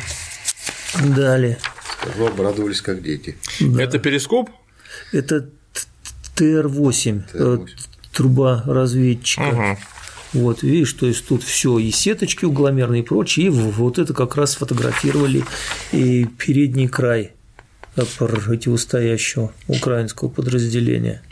дали. 1.04 1.58
Скажу, 2.02 2.26
обрадовались 2.26 2.80
как 2.80 3.02
дети. 3.02 3.36
Это 3.78 3.98
перископ? 3.98 4.50
Это 5.12 5.48
ТР-8, 6.36 7.22
э, 7.32 7.38
TR8. 7.38 7.68
труба 8.12 8.62
разведчика. 8.66 9.48
Ага. 9.48 9.78
Вот, 10.36 10.62
видишь, 10.62 10.92
то 10.92 11.06
есть 11.06 11.26
тут 11.26 11.42
все 11.42 11.78
и 11.78 11.90
сеточки 11.90 12.44
угломерные 12.44 13.00
и 13.00 13.04
прочее, 13.04 13.46
и 13.46 13.48
вот 13.48 13.98
это 13.98 14.12
как 14.12 14.36
раз 14.36 14.52
сфотографировали 14.52 15.44
и 15.92 16.26
передний 16.26 16.88
край 16.88 17.32
противостоящего 18.18 19.54
украинского 19.66 20.28
подразделения 20.28 21.22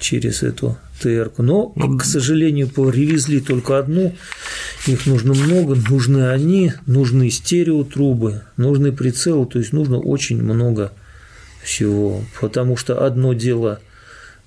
через 0.00 0.42
эту 0.42 0.78
ТР-ку. 1.02 1.42
Но, 1.42 1.68
к 1.98 2.04
сожалению, 2.04 2.68
привезли 2.68 3.40
только 3.40 3.78
одну, 3.78 4.14
их 4.86 5.04
нужно 5.04 5.34
много, 5.34 5.74
нужны 5.74 6.30
они, 6.30 6.72
нужны 6.86 7.28
стереотрубы, 7.28 8.40
нужны 8.56 8.90
прицелы, 8.90 9.44
то 9.44 9.58
есть 9.58 9.74
нужно 9.74 9.98
очень 9.98 10.42
много 10.42 10.94
всего, 11.62 12.24
потому 12.40 12.78
что 12.78 13.04
одно 13.04 13.34
дело 13.34 13.80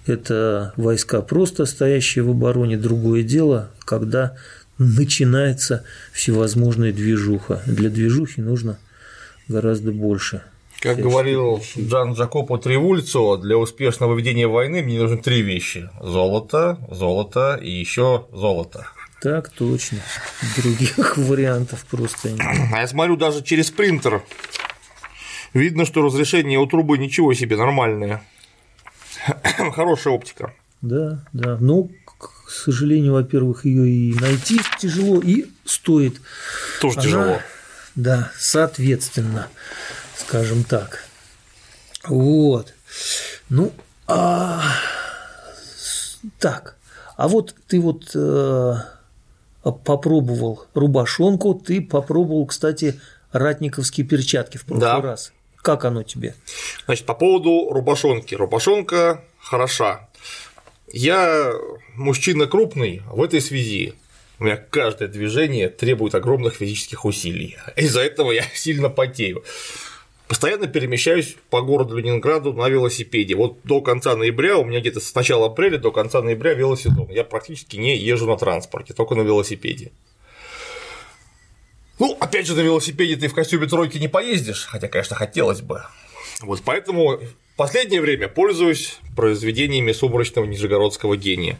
это 0.05 0.73
войска 0.77 1.21
просто 1.21 1.65
стоящие 1.65 2.23
в 2.23 2.31
обороне, 2.31 2.77
другое 2.77 3.23
дело, 3.23 3.71
когда 3.85 4.35
начинается 4.77 5.83
всевозможная 6.13 6.93
движуха. 6.93 7.61
Для 7.65 7.89
движухи 7.89 8.41
нужно 8.41 8.79
гораздо 9.47 9.91
больше. 9.91 10.43
Как 10.79 10.97
говорил 10.97 11.61
Джан 11.77 12.13
Джакопо 12.13 12.57
Тревульцо, 12.57 13.35
для 13.35 13.57
успешного 13.57 14.17
ведения 14.17 14.47
войны 14.47 14.81
мне 14.81 14.97
нужны 14.97 15.17
три 15.17 15.41
вещи– 15.41 15.89
золото, 16.01 16.79
золото 16.89 17.59
и 17.61 17.69
еще 17.69 18.27
золото. 18.31 18.87
Так 19.21 19.49
точно. 19.49 19.97
Других 20.55 21.17
вариантов 21.17 21.85
просто 21.91 22.31
нет. 22.31 22.41
А 22.73 22.79
я 22.79 22.87
смотрю 22.87 23.17
даже 23.17 23.43
через 23.43 23.69
принтер. 23.69 24.23
Видно, 25.53 25.85
что 25.85 26.01
разрешение 26.01 26.59
у 26.59 26.65
трубы 26.65 26.97
ничего 26.97 27.33
себе 27.33 27.57
нормальное. 27.57 28.23
Хорошая 29.73 30.13
оптика. 30.13 30.53
Да, 30.81 31.19
да. 31.33 31.57
Но, 31.59 31.89
к 32.17 32.49
сожалению, 32.49 33.13
во-первых, 33.13 33.65
ее 33.65 33.87
и 33.89 34.13
найти 34.19 34.59
тяжело, 34.79 35.19
и 35.21 35.45
стоит. 35.65 36.19
Тоже 36.81 36.95
Она- 36.99 37.03
тяжело. 37.03 37.39
Да, 37.95 38.31
соответственно, 38.37 39.47
скажем 40.17 40.63
так. 40.63 41.03
Вот. 42.07 42.73
Ну, 43.49 43.73
а, 44.07 44.61
так. 46.39 46.75
А 47.17 47.27
вот 47.27 47.53
ты 47.67 47.81
вот 47.81 48.11
э, 48.15 48.73
попробовал 49.63 50.65
рубашонку, 50.73 51.53
ты 51.53 51.81
попробовал, 51.81 52.45
кстати, 52.45 52.99
ратниковские 53.33 54.05
перчатки 54.07 54.57
в 54.57 54.63
прошлый 54.65 54.79
Да. 54.81 55.01
раз. 55.01 55.33
Как 55.61 55.85
оно 55.85 56.03
тебе? 56.03 56.35
Значит, 56.85 57.05
по 57.05 57.13
поводу 57.13 57.69
рубашонки. 57.71 58.35
Рубашонка 58.35 59.23
хороша. 59.39 60.09
Я 60.91 61.53
мужчина 61.95 62.47
крупный 62.47 63.01
в 63.11 63.21
этой 63.21 63.41
связи. 63.41 63.93
У 64.39 64.45
меня 64.45 64.55
каждое 64.55 65.09
движение 65.09 65.69
требует 65.69 66.15
огромных 66.15 66.55
физических 66.55 67.03
усилий. 67.03 67.57
Из-за 67.75 68.01
этого 68.01 68.31
я 68.31 68.43
сильно 68.53 68.89
потею. 68.89 69.43
Постоянно 70.29 70.67
перемещаюсь 70.67 71.35
по 71.49 71.61
городу 71.61 71.97
Ленинграду 71.97 72.53
на 72.53 72.69
велосипеде. 72.69 73.35
Вот 73.35 73.57
до 73.63 73.81
конца 73.81 74.15
ноября, 74.15 74.57
у 74.57 74.63
меня 74.63 74.79
где-то 74.79 74.99
с 74.99 75.15
начала 75.15 75.47
апреля 75.47 75.79
до 75.79 75.91
конца 75.91 76.21
ноября 76.21 76.53
велосезон. 76.53 77.09
Я 77.09 77.23
практически 77.23 77.77
не 77.77 77.97
езжу 77.97 78.27
на 78.27 78.37
транспорте, 78.37 78.93
только 78.93 79.15
на 79.15 79.21
велосипеде. 79.21 79.91
Ну, 81.99 82.15
опять 82.19 82.47
же, 82.47 82.55
на 82.55 82.61
велосипеде 82.61 83.17
ты 83.17 83.27
в 83.27 83.33
костюме 83.33 83.67
тройки 83.67 83.97
не 83.97 84.07
поездишь, 84.07 84.65
хотя, 84.65 84.87
конечно, 84.87 85.17
хотелось 85.17 85.61
бы. 85.61 85.83
Вот 86.41 86.61
поэтому 86.63 87.17
в 87.17 87.57
последнее 87.57 87.99
время 87.99 88.29
пользуюсь 88.29 88.97
произведениями 89.17 89.91
сумрачного 89.91 90.45
нижегородского 90.45 91.17
гения. 91.17 91.59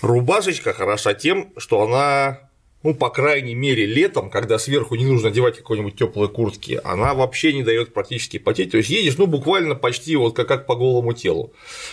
Рубашечка 0.00 0.72
хороша 0.72 1.14
тем, 1.14 1.52
что 1.56 1.82
она, 1.82 2.40
ну, 2.82 2.94
по 2.94 3.10
крайней 3.10 3.54
мере, 3.54 3.86
летом, 3.86 4.28
когда 4.28 4.58
сверху 4.58 4.96
не 4.96 5.04
нужно 5.04 5.28
одевать 5.28 5.56
какой-нибудь 5.56 5.96
теплые 5.96 6.28
куртки, 6.28 6.80
она 6.82 7.14
вообще 7.14 7.52
не 7.52 7.62
дает 7.62 7.94
практически 7.94 8.38
потеть. 8.38 8.72
То 8.72 8.78
есть 8.78 8.90
едешь, 8.90 9.16
ну, 9.18 9.28
буквально 9.28 9.76
почти 9.76 10.16
вот 10.16 10.34
как, 10.34 10.48
как 10.48 10.66
по 10.66 10.74
голому 10.74 11.12
телу. 11.12 11.52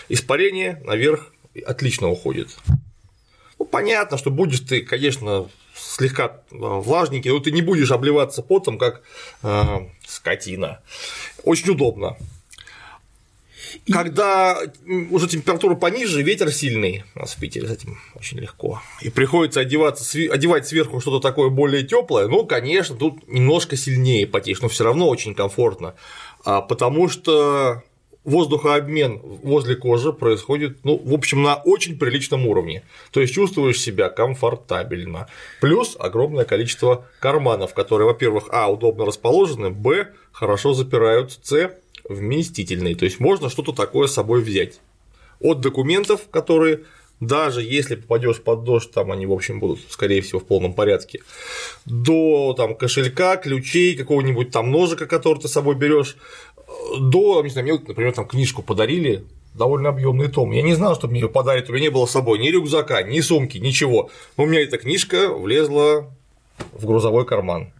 Испарение 0.09 0.81
наверх 0.83 1.31
отлично 1.63 2.09
уходит. 2.09 2.49
Ну, 3.59 3.65
понятно, 3.65 4.17
что 4.17 4.31
будешь 4.31 4.61
ты, 4.61 4.81
конечно, 4.81 5.47
слегка 5.75 6.25
э, 6.51 6.55
влажненький, 6.57 7.31
но 7.31 7.39
ты 7.39 7.51
не 7.51 7.61
будешь 7.61 7.91
обливаться 7.91 8.41
потом, 8.41 8.77
как 8.77 9.01
э, 9.41 9.63
скотина. 10.05 10.81
Очень 11.43 11.71
удобно. 11.71 12.17
Когда 13.91 14.59
м, 14.85 15.11
уже 15.11 15.27
температура 15.27 15.75
пониже, 15.75 16.21
ветер 16.21 16.51
сильный, 16.51 17.03
у 17.15 17.19
нас 17.19 17.33
в 17.33 17.39
Питере 17.39 17.67
с 17.67 17.71
этим 17.71 17.97
очень 18.15 18.39
легко, 18.39 18.81
и 19.01 19.09
приходится 19.09 19.61
одеваться, 19.61 20.05
одевать 20.31 20.67
сверху 20.67 21.01
что-то 21.01 21.19
такое 21.19 21.49
более 21.49 21.83
теплое, 21.83 22.27
ну, 22.27 22.45
конечно, 22.45 22.95
тут 22.95 23.27
немножко 23.27 23.75
сильнее 23.75 24.27
потеешь, 24.27 24.61
но 24.61 24.69
все 24.69 24.83
равно 24.83 25.07
очень 25.09 25.33
комфортно, 25.33 25.95
а, 26.45 26.61
потому 26.61 27.09
что 27.09 27.83
воздухообмен 28.23 29.19
возле 29.43 29.75
кожи 29.75 30.13
происходит, 30.13 30.77
ну, 30.83 31.01
в 31.03 31.13
общем, 31.13 31.41
на 31.41 31.55
очень 31.55 31.97
приличном 31.97 32.47
уровне. 32.47 32.83
То 33.11 33.21
есть 33.21 33.33
чувствуешь 33.33 33.79
себя 33.79 34.09
комфортабельно. 34.09 35.27
Плюс 35.59 35.95
огромное 35.99 36.45
количество 36.45 37.05
карманов, 37.19 37.73
которые, 37.73 38.07
во-первых, 38.07 38.45
а, 38.49 38.71
удобно 38.71 39.05
расположены, 39.05 39.69
б, 39.69 40.09
хорошо 40.31 40.73
запирают, 40.73 41.37
с, 41.41 41.71
вместительные. 42.07 42.95
То 42.95 43.05
есть 43.05 43.19
можно 43.19 43.49
что-то 43.49 43.73
такое 43.73 44.07
с 44.07 44.13
собой 44.13 44.41
взять. 44.41 44.79
От 45.39 45.59
документов, 45.59 46.29
которые 46.29 46.81
даже 47.19 47.61
если 47.61 47.95
попадешь 47.95 48.41
под 48.41 48.63
дождь, 48.63 48.91
там 48.91 49.11
они, 49.11 49.25
в 49.25 49.31
общем, 49.31 49.59
будут, 49.59 49.79
скорее 49.89 50.21
всего, 50.21 50.39
в 50.39 50.45
полном 50.45 50.73
порядке, 50.73 51.21
до 51.85 52.53
там, 52.57 52.75
кошелька, 52.75 53.37
ключей, 53.37 53.95
какого-нибудь 53.95 54.51
там 54.51 54.71
ножика, 54.71 55.05
который 55.05 55.39
ты 55.39 55.47
с 55.47 55.51
собой 55.51 55.75
берешь, 55.75 56.17
до, 56.99 57.41
не 57.43 57.49
знаю, 57.49 57.67
мне, 57.67 57.81
например, 57.87 58.13
там 58.13 58.27
книжку 58.27 58.61
подарили, 58.61 59.25
довольно 59.53 59.89
объемный 59.89 60.29
том. 60.29 60.51
Я 60.51 60.61
не 60.61 60.73
знал, 60.73 60.95
что 60.95 61.07
мне 61.07 61.21
ее 61.21 61.29
подарят, 61.29 61.69
у 61.69 61.73
меня 61.73 61.83
не 61.83 61.89
было 61.89 62.05
с 62.05 62.11
собой 62.11 62.39
ни 62.39 62.49
рюкзака, 62.49 63.03
ни 63.03 63.19
сумки, 63.21 63.57
ничего. 63.57 64.09
Но 64.37 64.43
у 64.43 64.47
меня 64.47 64.61
эта 64.61 64.77
книжка 64.77 65.29
влезла 65.29 66.09
в 66.73 66.85
грузовой 66.85 67.25
карман. 67.25 67.71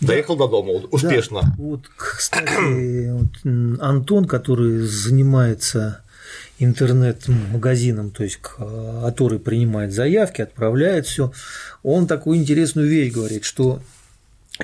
Доехал 0.00 0.36
до 0.36 0.46
дома 0.46 0.74
успешно. 0.90 1.40
Да, 1.42 1.54
вот, 1.58 1.80
кстати, 1.96 3.10
вот, 3.12 3.80
Антон, 3.82 4.26
который 4.26 4.78
занимается 4.80 6.02
интернет-магазином, 6.58 8.10
то 8.10 8.22
есть 8.22 8.38
который 8.38 9.40
принимает 9.40 9.92
заявки, 9.92 10.40
отправляет 10.40 11.06
все, 11.06 11.32
он 11.82 12.06
такую 12.06 12.38
интересную 12.38 12.88
вещь 12.88 13.12
говорит, 13.12 13.44
что 13.44 13.80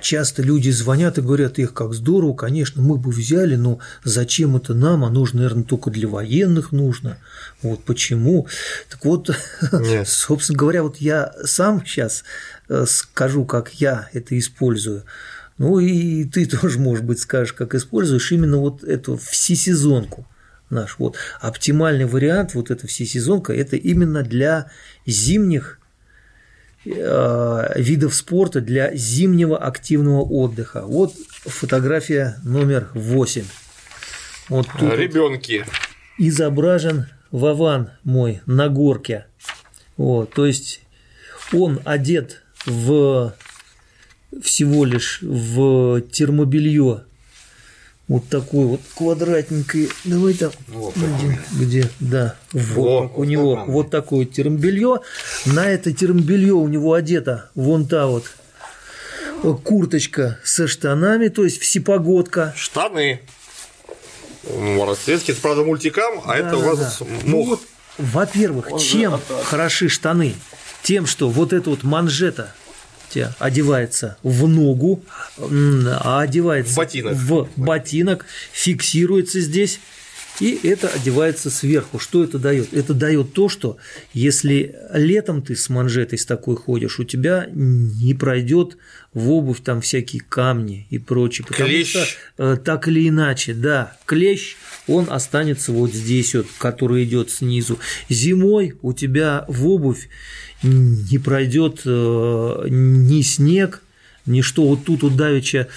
Часто 0.00 0.42
люди 0.42 0.70
звонят 0.70 1.18
и 1.18 1.20
говорят, 1.20 1.58
их 1.58 1.74
как 1.74 1.94
здорово, 1.94 2.34
конечно, 2.34 2.80
мы 2.80 2.96
бы 2.96 3.10
взяли, 3.10 3.56
но 3.56 3.80
зачем 4.04 4.56
это 4.56 4.72
нам, 4.72 5.04
а 5.04 5.10
нужно, 5.10 5.40
наверное, 5.40 5.64
только 5.64 5.90
для 5.90 6.06
военных 6.06 6.70
нужно. 6.70 7.18
Вот 7.60 7.82
почему. 7.82 8.46
Так 8.88 9.04
вот, 9.04 9.30
Нет. 9.72 10.06
собственно 10.08 10.56
говоря, 10.56 10.84
вот 10.84 10.98
я 10.98 11.32
сам 11.44 11.84
сейчас 11.84 12.22
скажу, 12.86 13.44
как 13.44 13.74
я 13.74 14.08
это 14.12 14.38
использую. 14.38 15.04
Ну 15.58 15.80
и 15.80 16.24
ты 16.24 16.46
тоже, 16.60 16.78
может 16.78 17.04
быть, 17.04 17.18
скажешь, 17.18 17.52
как 17.52 17.74
используешь 17.74 18.30
именно 18.30 18.58
вот 18.58 18.84
эту 18.84 19.16
всесезонку 19.16 20.24
наш. 20.70 21.00
Вот 21.00 21.16
оптимальный 21.40 22.06
вариант, 22.06 22.54
вот 22.54 22.70
эта 22.70 22.86
всесезонка, 22.86 23.52
это 23.52 23.74
именно 23.74 24.22
для 24.22 24.70
зимних 25.04 25.79
видов 26.84 28.14
спорта 28.14 28.60
для 28.60 28.94
зимнего 28.94 29.58
активного 29.58 30.22
отдыха. 30.22 30.82
Вот 30.82 31.12
фотография 31.44 32.36
номер 32.44 32.90
8. 32.94 33.44
Вот 34.48 34.66
тут 34.78 34.92
Ребенки. 34.94 35.64
изображен 36.18 37.06
Вован 37.30 37.90
мой 38.02 38.40
на 38.46 38.68
горке. 38.68 39.26
Вот, 39.96 40.32
то 40.32 40.46
есть 40.46 40.80
он 41.52 41.80
одет 41.84 42.42
в 42.66 43.34
всего 44.42 44.84
лишь 44.84 45.20
в 45.22 46.00
термобелье 46.02 47.04
вот 48.10 48.28
такой 48.28 48.66
вот 48.66 48.80
квадратненький. 48.96 49.88
Давай 50.04 50.34
там. 50.34 50.50
Вот 50.66 50.94
где, 50.96 51.38
где? 51.52 51.90
Да. 52.00 52.34
Вот 52.52 52.62
Во, 52.74 53.02
как 53.08 53.18
у 53.18 53.24
него 53.24 53.54
такой. 53.54 53.72
вот 53.72 53.90
такое 53.90 54.24
термобелье. 54.26 54.98
На 55.46 55.68
это 55.68 55.92
термобелье 55.92 56.54
у 56.54 56.66
него 56.66 56.94
одета 56.94 57.50
вон 57.54 57.86
та 57.86 58.08
вот 58.08 58.24
курточка 59.62 60.40
со 60.42 60.66
штанами, 60.66 61.28
то 61.28 61.44
есть 61.44 61.60
всепогодка. 61.60 62.52
Штаны. 62.56 63.20
Ну, 64.42 64.84
расцветки, 64.84 65.30
это, 65.30 65.40
правда, 65.40 65.62
мультикам, 65.62 66.20
а 66.26 66.36
это 66.36 66.56
у 66.56 66.62
Да, 66.62 66.66
вас 66.66 66.98
да. 66.98 67.06
мох. 67.06 67.22
Ну 67.24 67.44
вот, 67.44 67.60
во-первых, 67.96 68.70
чем 68.80 69.20
хороши 69.44 69.88
штаны? 69.88 70.34
Тем, 70.82 71.06
что 71.06 71.28
вот 71.28 71.52
эта 71.52 71.70
вот 71.70 71.84
манжета 71.84 72.54
тебя 73.10 73.32
одевается 73.38 74.16
в 74.22 74.48
ногу, 74.48 75.02
а 75.38 76.20
одевается 76.20 76.72
В 76.72 76.76
ботинок. 76.76 77.14
в 77.16 77.48
ботинок, 77.56 78.26
фиксируется 78.52 79.40
здесь, 79.40 79.80
и 80.40 80.58
это 80.66 80.88
одевается 80.88 81.50
сверху. 81.50 81.98
Что 81.98 82.24
это 82.24 82.38
дает? 82.38 82.72
Это 82.72 82.94
дает 82.94 83.34
то, 83.34 83.48
что 83.48 83.76
если 84.14 84.74
летом 84.92 85.42
ты 85.42 85.54
с 85.54 85.68
манжетой 85.68 86.18
с 86.18 86.24
такой 86.24 86.56
ходишь, 86.56 86.98
у 86.98 87.04
тебя 87.04 87.46
не 87.52 88.14
пройдет 88.14 88.76
в 89.12 89.30
обувь 89.30 89.60
там 89.62 89.80
всякие 89.80 90.22
камни 90.22 90.86
и 90.90 90.98
прочее. 90.98 91.46
Потому 91.46 91.68
Клещ. 91.68 91.88
что 91.90 92.04
э, 92.38 92.56
так 92.56 92.88
или 92.88 93.08
иначе, 93.08 93.54
да, 93.54 93.96
клещ, 94.06 94.56
он 94.86 95.06
останется 95.10 95.72
вот 95.72 95.92
здесь 95.92 96.34
вот, 96.34 96.46
который 96.58 97.04
идет 97.04 97.30
снизу. 97.30 97.78
Зимой 98.08 98.74
у 98.82 98.92
тебя 98.92 99.44
в 99.46 99.66
обувь 99.66 100.08
не 100.62 101.18
пройдет 101.18 101.82
э, 101.84 102.66
ни 102.68 103.22
снег, 103.22 103.82
ни 104.26 104.42
что. 104.42 104.66
Вот 104.66 104.84
тут 104.84 105.02
вот 105.02 105.16
давеча 105.16 105.68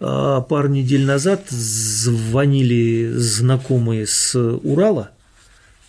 э, 0.00 0.40
пару 0.48 0.68
недель 0.68 1.04
назад 1.04 1.48
звонили 1.48 3.12
знакомые 3.14 4.06
с 4.06 4.38
Урала, 4.38 5.10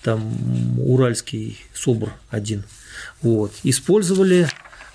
там 0.03 0.79
уральский 0.79 1.59
СОБР 1.73 2.13
один, 2.29 2.63
вот, 3.21 3.51
использовали 3.63 4.47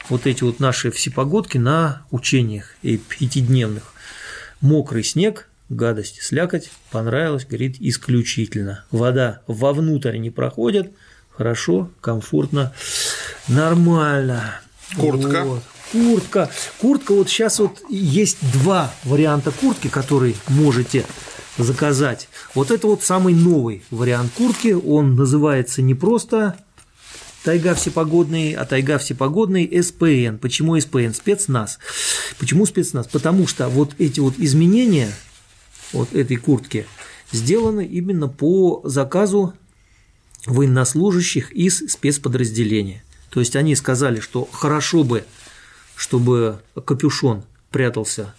вот 0.09 0.27
эти 0.27 0.42
вот 0.44 0.61
наши 0.61 0.90
всепогодки 0.90 1.59
на 1.59 2.03
учениях 2.11 2.75
и 2.83 2.96
пятидневных. 2.96 3.92
Мокрый 4.61 5.05
снег, 5.05 5.49
гадость, 5.68 6.23
слякоть 6.23 6.70
понравилось, 6.90 7.46
говорит, 7.46 7.77
исключительно. 7.81 8.85
Вода 8.90 9.40
вовнутрь 9.46 10.16
не 10.18 10.31
проходит, 10.31 10.92
хорошо, 11.31 11.90
комфортно, 12.01 12.73
нормально. 13.49 14.61
Куртка. 14.96 15.44
Вот. 15.44 15.62
Куртка. 15.92 16.50
Куртка, 16.79 17.12
вот 17.12 17.29
сейчас 17.29 17.59
вот 17.59 17.83
есть 17.88 18.38
два 18.53 18.92
варианта 19.05 19.50
куртки, 19.50 19.88
которые 19.88 20.35
можете 20.48 21.05
заказать. 21.59 22.29
Вот 22.55 22.70
это 22.70 22.87
вот 22.87 23.03
самый 23.03 23.35
новый 23.35 23.83
вариант 23.90 24.33
куртки. 24.37 24.72
Он 24.72 25.16
называется 25.16 25.83
не 25.83 25.94
просто 25.94 26.57
Тайга 27.42 27.74
всепогодный, 27.74 28.53
а 28.53 28.66
тайга 28.66 28.98
всепогодный 28.98 29.83
СПН. 29.83 30.37
Почему 30.37 30.79
СПН? 30.79 31.12
Спецназ. 31.14 31.79
Почему 32.38 32.66
спецназ? 32.66 33.07
Потому 33.09 33.46
что 33.46 33.68
вот 33.70 33.94
эти 33.98 34.20
вот 34.20 34.35
изменения 34.37 35.11
вот 35.92 36.12
этой 36.14 36.37
куртки 36.37 36.87
сделаны 37.33 37.87
именно 37.87 38.29
по 38.29 38.83
заказу 38.85 39.55
военнослужащих 40.44 41.50
из 41.53 41.79
спецподразделения. 41.90 43.03
То 43.31 43.40
есть 43.40 43.57
они 43.57 43.74
сказали, 43.74 44.20
что 44.20 44.46
хорошо 44.53 45.03
бы, 45.03 45.24
чтобы 46.00 46.60
капюшон 46.86 47.42
прятался 47.70 48.34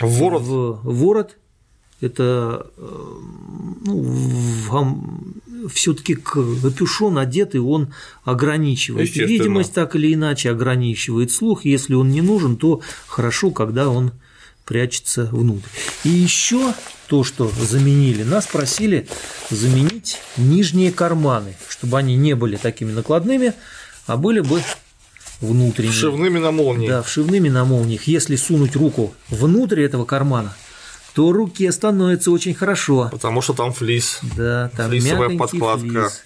В 0.00 0.18
ворот. 0.18 0.42
в 0.42 0.80
ворот. 0.82 1.36
Это 2.00 2.66
э, 2.76 3.18
ну, 3.84 5.68
все-таки 5.72 6.16
капюшон 6.16 7.18
одетый, 7.18 7.60
он 7.60 7.94
ограничивает 8.24 9.14
видимость 9.14 9.72
так 9.72 9.94
или 9.94 10.12
иначе, 10.12 10.50
ограничивает 10.50 11.30
слух. 11.30 11.64
Если 11.64 11.94
он 11.94 12.10
не 12.10 12.22
нужен, 12.22 12.56
то 12.56 12.80
хорошо, 13.06 13.52
когда 13.52 13.88
он 13.88 14.10
прячется 14.64 15.26
внутрь. 15.26 15.68
И 16.02 16.08
еще 16.08 16.74
то, 17.06 17.22
что 17.22 17.52
заменили, 17.60 18.24
нас 18.24 18.48
просили 18.48 19.06
заменить 19.48 20.18
нижние 20.36 20.90
карманы, 20.90 21.54
чтобы 21.68 21.98
они 21.98 22.16
не 22.16 22.34
были 22.34 22.56
такими 22.56 22.90
накладными, 22.90 23.52
а 24.06 24.16
были 24.16 24.40
бы 24.40 24.60
внутренними. 25.40 25.92
Вшивными 25.92 26.38
на 26.38 26.50
молнии. 26.50 26.88
Да, 26.88 27.02
вшивными 27.02 27.48
на 27.48 27.64
молниях. 27.64 28.04
Если 28.04 28.36
сунуть 28.36 28.76
руку 28.76 29.14
внутрь 29.28 29.82
этого 29.82 30.04
кармана, 30.04 30.54
то 31.14 31.32
руке 31.32 31.70
становится 31.72 32.30
очень 32.30 32.54
хорошо. 32.54 33.08
Потому 33.10 33.42
что 33.42 33.52
там 33.54 33.72
флис. 33.72 34.20
Да, 34.36 34.70
там 34.76 34.90
Флисовая 34.90 35.36
подкладка. 35.36 36.08
флис. 36.08 36.22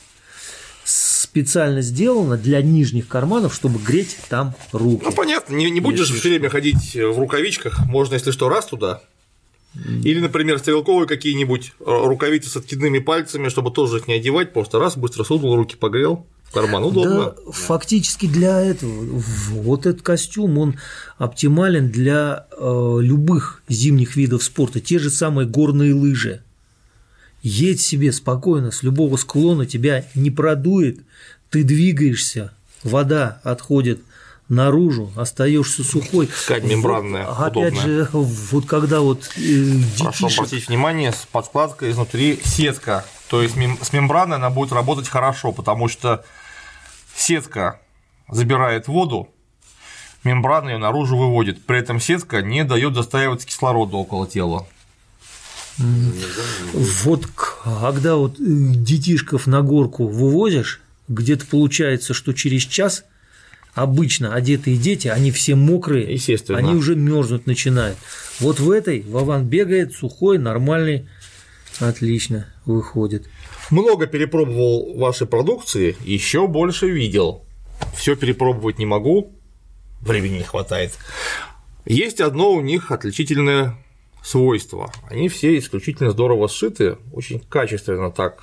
Специально 0.84 1.80
сделано 1.80 2.36
для 2.36 2.60
нижних 2.62 3.08
карманов, 3.08 3.54
чтобы 3.54 3.78
греть 3.80 4.18
там 4.28 4.54
руки. 4.72 5.02
Ну, 5.04 5.12
понятно, 5.12 5.54
не, 5.54 5.70
не 5.70 5.80
будешь 5.80 6.10
все 6.10 6.28
время 6.28 6.50
ходить 6.50 6.94
в 6.94 7.18
рукавичках, 7.18 7.86
можно, 7.86 8.14
если 8.14 8.30
что, 8.30 8.48
раз 8.48 8.66
туда. 8.66 9.02
Или, 10.04 10.20
например, 10.20 10.58
стрелковые 10.60 11.08
какие-нибудь 11.08 11.72
э, 11.80 11.84
рукавицы 11.84 12.48
с 12.48 12.56
откидными 12.56 13.00
пальцами, 13.00 13.48
чтобы 13.48 13.72
тоже 13.72 13.96
их 13.98 14.06
не 14.06 14.14
одевать, 14.14 14.52
просто 14.52 14.78
раз, 14.78 14.96
быстро 14.96 15.24
сунул, 15.24 15.56
руки 15.56 15.74
погрел, 15.74 16.26
карман, 16.54 16.84
удобно. 16.84 17.24
Да, 17.24 17.34
фактически 17.52 18.26
для 18.26 18.60
этого. 18.60 19.22
Вот 19.50 19.86
этот 19.86 20.02
костюм, 20.02 20.58
он 20.58 20.78
оптимален 21.18 21.90
для 21.90 22.46
э, 22.50 22.96
любых 23.00 23.62
зимних 23.68 24.16
видов 24.16 24.42
спорта. 24.42 24.80
Те 24.80 24.98
же 24.98 25.10
самые 25.10 25.46
горные 25.46 25.94
лыжи. 25.94 26.42
Едь 27.42 27.80
себе 27.80 28.10
спокойно, 28.12 28.70
с 28.70 28.82
любого 28.82 29.16
склона 29.18 29.66
тебя 29.66 30.06
не 30.14 30.30
продует, 30.30 31.00
ты 31.50 31.62
двигаешься, 31.62 32.54
вода 32.82 33.40
отходит 33.44 34.00
наружу, 34.48 35.12
остаешься 35.16 35.84
сухой. 35.84 36.26
Ткань 36.26 36.66
мембранная, 36.66 37.26
Вот, 37.26 37.40
опять 37.40 37.72
удобная. 37.72 37.82
же, 37.82 38.08
вот 38.12 38.66
когда 38.66 39.00
вот 39.00 39.30
э, 39.36 39.72
Прошу 39.98 40.26
обратить 40.26 40.68
внимание, 40.68 41.12
с 41.12 41.26
подкладкой 41.30 41.90
изнутри 41.90 42.40
сетка. 42.44 43.04
То 43.28 43.42
есть 43.42 43.54
с 43.54 43.92
мембраной 43.92 44.36
она 44.36 44.50
будет 44.50 44.72
работать 44.72 45.08
хорошо, 45.08 45.52
потому 45.52 45.88
что 45.88 46.24
сетка 47.16 47.80
забирает 48.28 48.88
воду, 48.88 49.28
мембрана 50.24 50.70
ее 50.70 50.78
наружу 50.78 51.16
выводит. 51.16 51.64
При 51.64 51.78
этом 51.78 52.00
сетка 52.00 52.42
не 52.42 52.64
дает 52.64 52.94
застаиваться 52.94 53.46
кислороду 53.46 53.96
около 53.96 54.26
тела. 54.26 54.66
Вот 57.04 57.26
когда 57.26 58.14
вот 58.14 58.38
э, 58.38 58.42
детишков 58.44 59.46
на 59.46 59.62
горку 59.62 60.06
вывозишь, 60.06 60.80
где-то 61.08 61.46
получается, 61.46 62.14
что 62.14 62.32
через 62.32 62.62
час 62.62 63.04
обычно 63.74 64.34
одетые 64.34 64.76
дети, 64.76 65.08
они 65.08 65.32
все 65.32 65.56
мокрые, 65.56 66.12
Естественно. 66.12 66.58
они 66.58 66.74
уже 66.74 66.94
мерзнуть 66.94 67.46
начинают. 67.46 67.98
Вот 68.38 68.60
в 68.60 68.70
этой 68.70 69.02
Вован 69.02 69.46
бегает, 69.46 69.94
сухой, 69.94 70.38
нормальный, 70.38 71.08
отлично 71.80 72.46
выходит. 72.64 73.26
Много 73.70 74.06
перепробовал 74.06 74.94
вашей 74.96 75.26
продукции, 75.26 75.96
еще 76.04 76.46
больше 76.46 76.88
видел. 76.88 77.44
Все 77.96 78.16
перепробовать 78.16 78.78
не 78.78 78.86
могу, 78.86 79.32
времени 80.00 80.38
не 80.38 80.42
хватает. 80.42 80.92
Есть 81.86 82.20
одно 82.20 82.52
у 82.52 82.60
них 82.60 82.90
отличительное 82.90 83.76
свойство. 84.22 84.92
Они 85.08 85.28
все 85.28 85.58
исключительно 85.58 86.10
здорово 86.10 86.48
сшиты, 86.48 86.96
очень 87.12 87.40
качественно 87.40 88.10
так, 88.10 88.42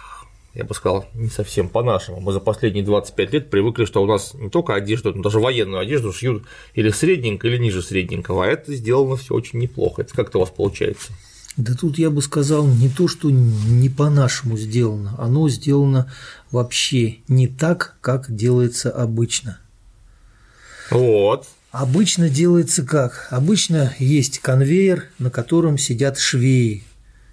я 0.54 0.64
бы 0.64 0.74
сказал, 0.74 1.06
не 1.14 1.30
совсем 1.30 1.70
по-нашему. 1.70 2.20
Мы 2.20 2.34
за 2.34 2.40
последние 2.40 2.84
25 2.84 3.34
лет 3.34 3.50
привыкли, 3.50 3.86
что 3.86 4.04
у 4.04 4.06
нас 4.06 4.34
не 4.34 4.50
только 4.50 4.76
одежду, 4.76 5.14
но 5.14 5.24
даже 5.24 5.40
военную 5.40 5.82
одежду 5.82 6.14
шьют 6.14 6.44
или 6.74 6.90
средненько, 6.90 7.48
или 7.48 7.58
ниже 7.58 7.82
средненького, 7.82 8.46
а 8.46 8.48
это 8.48 8.74
сделано 8.76 9.16
все 9.18 9.34
очень 9.34 9.60
неплохо. 9.60 10.04
Это 10.04 10.14
как-то 10.14 10.38
у 10.38 10.42
вас 10.42 10.52
получается. 10.52 11.14
Да 11.58 11.74
тут 11.76 11.98
я 11.98 12.10
бы 12.10 12.22
сказал 12.22 12.66
не 12.66 12.90
то, 12.90 13.08
что 13.08 13.30
не 13.30 13.90
по-нашему 13.90 14.58
сделано, 14.58 15.16
оно 15.18 15.50
сделано 15.50 16.12
вообще 16.50 17.18
не 17.28 17.48
так, 17.48 17.96
как 18.00 18.34
делается 18.34 18.90
обычно. 18.90 19.60
Вот. 20.90 21.48
Обычно 21.72 22.30
делается 22.30 22.84
как? 22.84 23.28
Обычно 23.32 23.94
есть 24.00 24.40
конвейер, 24.40 25.10
на 25.20 25.30
котором 25.30 25.78
сидят 25.78 26.18
швеи. 26.18 26.84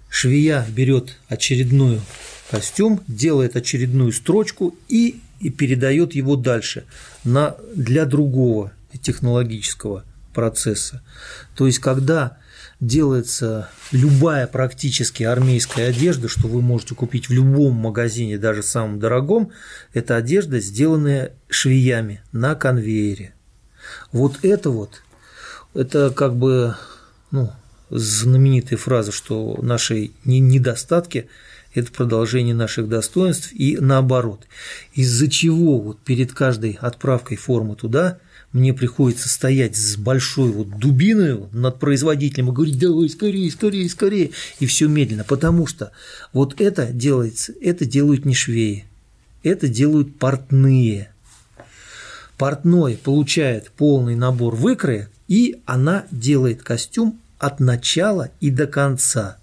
Швея 0.09 0.65
берет 0.69 1.17
очередную 1.27 2.01
костюм, 2.49 3.01
делает 3.07 3.55
очередную 3.55 4.11
строчку 4.11 4.75
и, 4.87 5.21
и 5.39 5.49
передает 5.49 6.15
его 6.15 6.35
дальше 6.35 6.85
на, 7.23 7.55
для 7.75 8.05
другого 8.05 8.71
технологического 9.01 10.03
процесса. 10.33 11.01
То 11.55 11.67
есть, 11.67 11.79
когда 11.79 12.37
делается 12.79 13.69
любая 13.91 14.47
практически 14.47 15.23
армейская 15.23 15.89
одежда, 15.89 16.27
что 16.27 16.47
вы 16.47 16.61
можете 16.61 16.95
купить 16.95 17.29
в 17.29 17.33
любом 17.33 17.73
магазине, 17.73 18.37
даже 18.37 18.63
самом 18.63 18.99
дорогом, 18.99 19.51
это 19.93 20.15
одежда, 20.15 20.59
сделанная 20.59 21.33
швеями 21.49 22.21
на 22.31 22.55
конвейере. 22.55 23.33
Вот 24.11 24.39
это 24.43 24.69
вот, 24.69 25.03
это 25.73 26.11
как 26.11 26.35
бы 26.35 26.75
ну, 27.31 27.51
знаменитая 27.89 28.77
фраза, 28.77 29.11
что 29.11 29.59
наши 29.61 30.11
не- 30.23 30.39
недостатки– 30.39 31.27
это 31.73 31.91
продолжение 31.91 32.55
наших 32.55 32.87
достоинств 32.89 33.51
и 33.51 33.77
наоборот. 33.79 34.47
Из-за 34.93 35.29
чего 35.29 35.79
вот 35.79 35.99
перед 35.99 36.33
каждой 36.33 36.77
отправкой 36.81 37.37
формы 37.37 37.75
туда 37.75 38.19
мне 38.51 38.73
приходится 38.73 39.29
стоять 39.29 39.75
с 39.75 39.95
большой 39.95 40.51
вот 40.51 40.79
дубиной 40.79 41.47
над 41.51 41.79
производителем 41.79 42.49
и 42.49 42.51
говорить, 42.51 42.79
давай 42.79 43.09
скорее, 43.09 43.51
скорее, 43.51 43.89
скорее, 43.89 44.31
и 44.59 44.65
все 44.65 44.87
медленно, 44.87 45.23
потому 45.23 45.67
что 45.67 45.91
вот 46.33 46.59
это 46.59 46.87
делается, 46.87 47.53
это 47.61 47.85
делают 47.85 48.25
не 48.25 48.33
швеи, 48.33 48.85
это 49.43 49.67
делают 49.67 50.17
портные, 50.17 51.11
портной 52.37 52.97
получает 52.97 53.69
полный 53.71 54.15
набор 54.15 54.55
выкроя, 54.55 55.09
и 55.27 55.61
она 55.65 56.05
делает 56.09 56.63
костюм 56.63 57.19
от 57.37 57.59
начала 57.59 58.31
и 58.39 58.49
до 58.49 58.65
конца. 58.65 59.38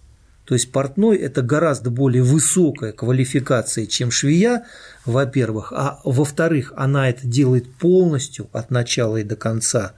То 0.46 0.54
есть 0.54 0.70
портной– 0.70 1.16
это 1.18 1.42
гораздо 1.42 1.90
более 1.90 2.22
высокая 2.22 2.92
квалификация, 2.92 3.86
чем 3.86 4.12
швея, 4.12 4.64
во-первых, 5.04 5.72
а 5.72 6.00
во-вторых, 6.04 6.72
она 6.76 7.10
это 7.10 7.26
делает 7.26 7.68
полностью 7.74 8.48
от 8.52 8.70
начала 8.70 9.16
и 9.16 9.24
до 9.24 9.34
конца. 9.34 9.94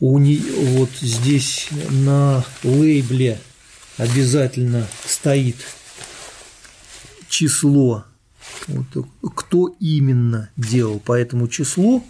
У 0.00 0.18
нее 0.18 0.40
вот 0.78 0.88
здесь 1.02 1.68
на 1.90 2.42
лейбле 2.64 3.38
обязательно 3.98 4.86
стоит 5.04 5.56
число, 7.28 8.04
вот, 8.66 9.06
кто 9.36 9.76
именно 9.78 10.48
делал 10.56 11.00
по 11.00 11.12
этому 11.12 11.48
числу, 11.48 12.02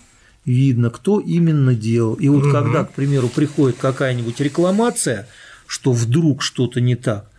видно, 0.45 0.91
кто 0.91 1.19
именно 1.19 1.75
делал. 1.75 2.15
И 2.15 2.29
вот 2.29 2.53
когда, 2.53 2.85
к 2.85 2.93
примеру, 2.93 3.29
приходит 3.29 3.77
какая-нибудь 3.79 4.39
рекламация, 4.39 5.27
что 5.67 5.93
вдруг 5.93 6.43
что-то 6.43 6.81
не 6.81 6.95
так, 6.95 7.30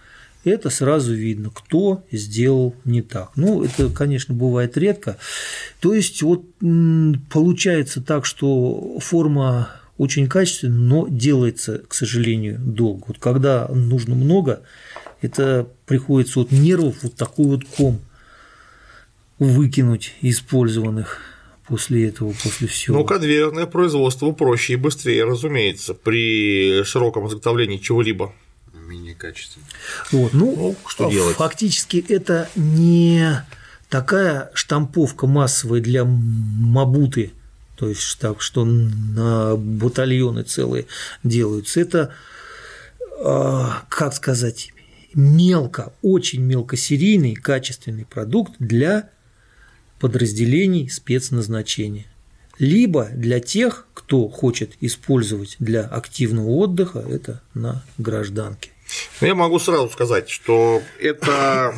это 0.43 0.69
сразу 0.69 1.13
видно, 1.13 1.51
кто 1.53 2.03
сделал 2.11 2.75
не 2.85 3.01
так. 3.01 3.31
Ну, 3.35 3.63
это, 3.63 3.89
конечно, 3.89 4.33
бывает 4.33 4.77
редко. 4.77 5.17
То 5.79 5.93
есть, 5.93 6.21
вот 6.21 6.43
получается 7.31 8.01
так, 8.01 8.25
что 8.25 8.99
форма 8.99 9.69
очень 9.97 10.27
качественно, 10.27 10.77
но 10.77 11.07
делается, 11.07 11.83
к 11.87 11.93
сожалению, 11.93 12.59
долго. 12.59 13.03
Вот 13.07 13.19
когда 13.19 13.67
нужно 13.67 14.15
много, 14.15 14.61
это 15.21 15.67
приходится 15.85 16.39
от 16.39 16.51
нервов 16.51 17.03
вот 17.03 17.15
такой 17.15 17.45
вот 17.45 17.65
ком 17.65 18.01
выкинуть 19.37 20.15
использованных 20.21 21.19
после 21.67 22.07
этого, 22.07 22.33
после 22.43 22.67
всего. 22.67 22.97
Ну, 22.97 23.05
конвейерное 23.05 23.65
производство 23.65 24.31
проще 24.31 24.73
и 24.73 24.75
быстрее, 24.75 25.23
разумеется, 25.23 25.93
при 25.93 26.83
широком 26.83 27.27
изготовлении 27.27 27.77
чего-либо. 27.77 28.33
Менее 28.91 29.15
качественно. 29.15 29.65
Вот, 30.11 30.33
ну, 30.33 30.53
ну 30.55 30.75
что 30.85 31.09
делать? 31.09 31.37
Фактически 31.37 32.03
это 32.09 32.49
не 32.55 33.41
такая 33.87 34.51
штамповка 34.53 35.27
массовая 35.27 35.79
для 35.79 36.03
мабуты, 36.03 37.31
то 37.77 37.87
есть 37.87 38.19
так, 38.19 38.41
что 38.41 38.65
на 38.65 39.55
батальоны 39.55 40.43
целые 40.43 40.87
делаются. 41.23 41.79
Это, 41.79 42.13
а, 43.23 43.83
как 43.87 44.13
сказать, 44.13 44.73
мелко, 45.13 45.93
очень 46.01 46.41
мелкосерийный, 46.41 47.35
качественный 47.35 48.05
продукт 48.05 48.53
для 48.59 49.09
подразделений 49.99 50.89
спецназначения, 50.89 52.07
либо 52.59 53.05
для 53.13 53.39
тех, 53.39 53.87
кто 53.93 54.27
хочет 54.27 54.73
использовать 54.81 55.55
для 55.59 55.81
активного 55.81 56.49
отдыха, 56.49 56.99
это 56.99 57.41
на 57.53 57.83
гражданке. 57.97 58.71
Я 59.21 59.35
могу 59.35 59.59
сразу 59.59 59.89
сказать, 59.89 60.29
что 60.29 60.81
это 60.99 61.75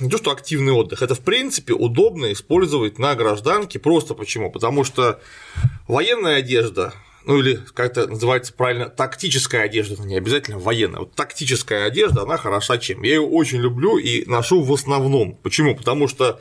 не 0.00 0.08
то, 0.08 0.18
что 0.18 0.30
активный 0.30 0.72
отдых, 0.72 1.02
это 1.02 1.14
в 1.14 1.20
принципе 1.20 1.72
удобно 1.72 2.32
использовать 2.32 2.98
на 2.98 3.14
гражданке. 3.14 3.78
Просто 3.78 4.14
почему? 4.14 4.50
Потому 4.50 4.84
что 4.84 5.20
военная 5.86 6.36
одежда, 6.36 6.94
ну 7.24 7.40
или 7.40 7.60
как 7.74 7.96
это 7.96 8.08
называется 8.08 8.52
правильно, 8.52 8.88
тактическая 8.88 9.62
одежда, 9.62 10.00
не 10.02 10.16
обязательно 10.16 10.58
военная, 10.58 11.00
вот 11.00 11.14
тактическая 11.14 11.86
одежда, 11.86 12.22
она 12.22 12.36
хороша 12.36 12.78
чем? 12.78 13.02
Я 13.02 13.14
ее 13.14 13.20
очень 13.20 13.58
люблю 13.58 13.98
и 13.98 14.24
ношу 14.26 14.62
в 14.62 14.72
основном. 14.72 15.34
Почему? 15.36 15.74
Потому 15.74 16.08
что 16.08 16.40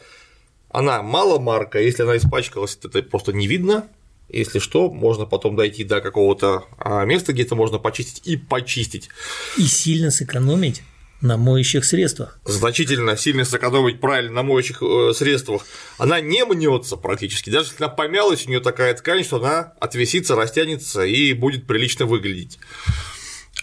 она 0.70 1.02
мало 1.02 1.40
марка, 1.40 1.80
если 1.80 2.04
она 2.04 2.18
испачкалась, 2.18 2.78
это 2.84 3.02
просто 3.02 3.34
не 3.34 3.48
видно. 3.48 3.88
Если 4.30 4.60
что, 4.60 4.90
можно 4.90 5.26
потом 5.26 5.56
дойти 5.56 5.84
до 5.84 6.02
какого-то 6.02 6.66
а, 6.78 7.06
места, 7.06 7.34
где-то 7.34 7.56
можно 7.56 7.80
почистить 7.80 8.28
и 8.28 8.36
почистить. 8.36 9.10
И 9.58 9.64
сильно 9.64 10.12
сэкономить 10.12 10.84
на 11.22 11.38
моющих 11.38 11.86
средствах. 11.86 12.40
Значительно 12.46 13.18
сильно 13.18 13.44
сэкономить 13.46 14.00
правильно 14.00 14.34
на 14.34 14.44
моющих 14.44 14.84
э, 14.84 15.14
средствах. 15.16 15.66
Она 15.98 16.22
не 16.22 16.46
мнется 16.46 16.96
практически. 16.96 17.50
Даже 17.50 17.70
если 17.70 17.84
она 17.84 17.92
помялась, 17.92 18.46
у 18.46 18.50
нее 18.50 18.60
такая 18.60 18.94
ткань, 18.94 19.24
что 19.24 19.38
она 19.38 19.74
отвесится, 19.80 20.36
растянется 20.36 21.04
и 21.04 21.34
будет 21.34 21.66
прилично 21.66 22.06
выглядеть 22.06 22.60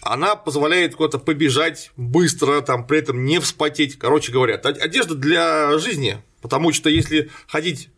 она 0.04 0.36
позволяет 0.36 0.94
куда-то 0.94 1.18
побежать 1.18 1.90
быстро, 1.96 2.60
там 2.60 2.86
при 2.86 2.98
этом 2.98 3.24
не 3.24 3.40
вспотеть. 3.40 3.98
Короче 3.98 4.32
говоря, 4.32 4.56
одежда 4.56 5.14
для 5.14 5.78
жизни, 5.78 6.22
потому 6.42 6.72
что 6.72 6.90
если 6.90 7.30
ходить 7.48 7.88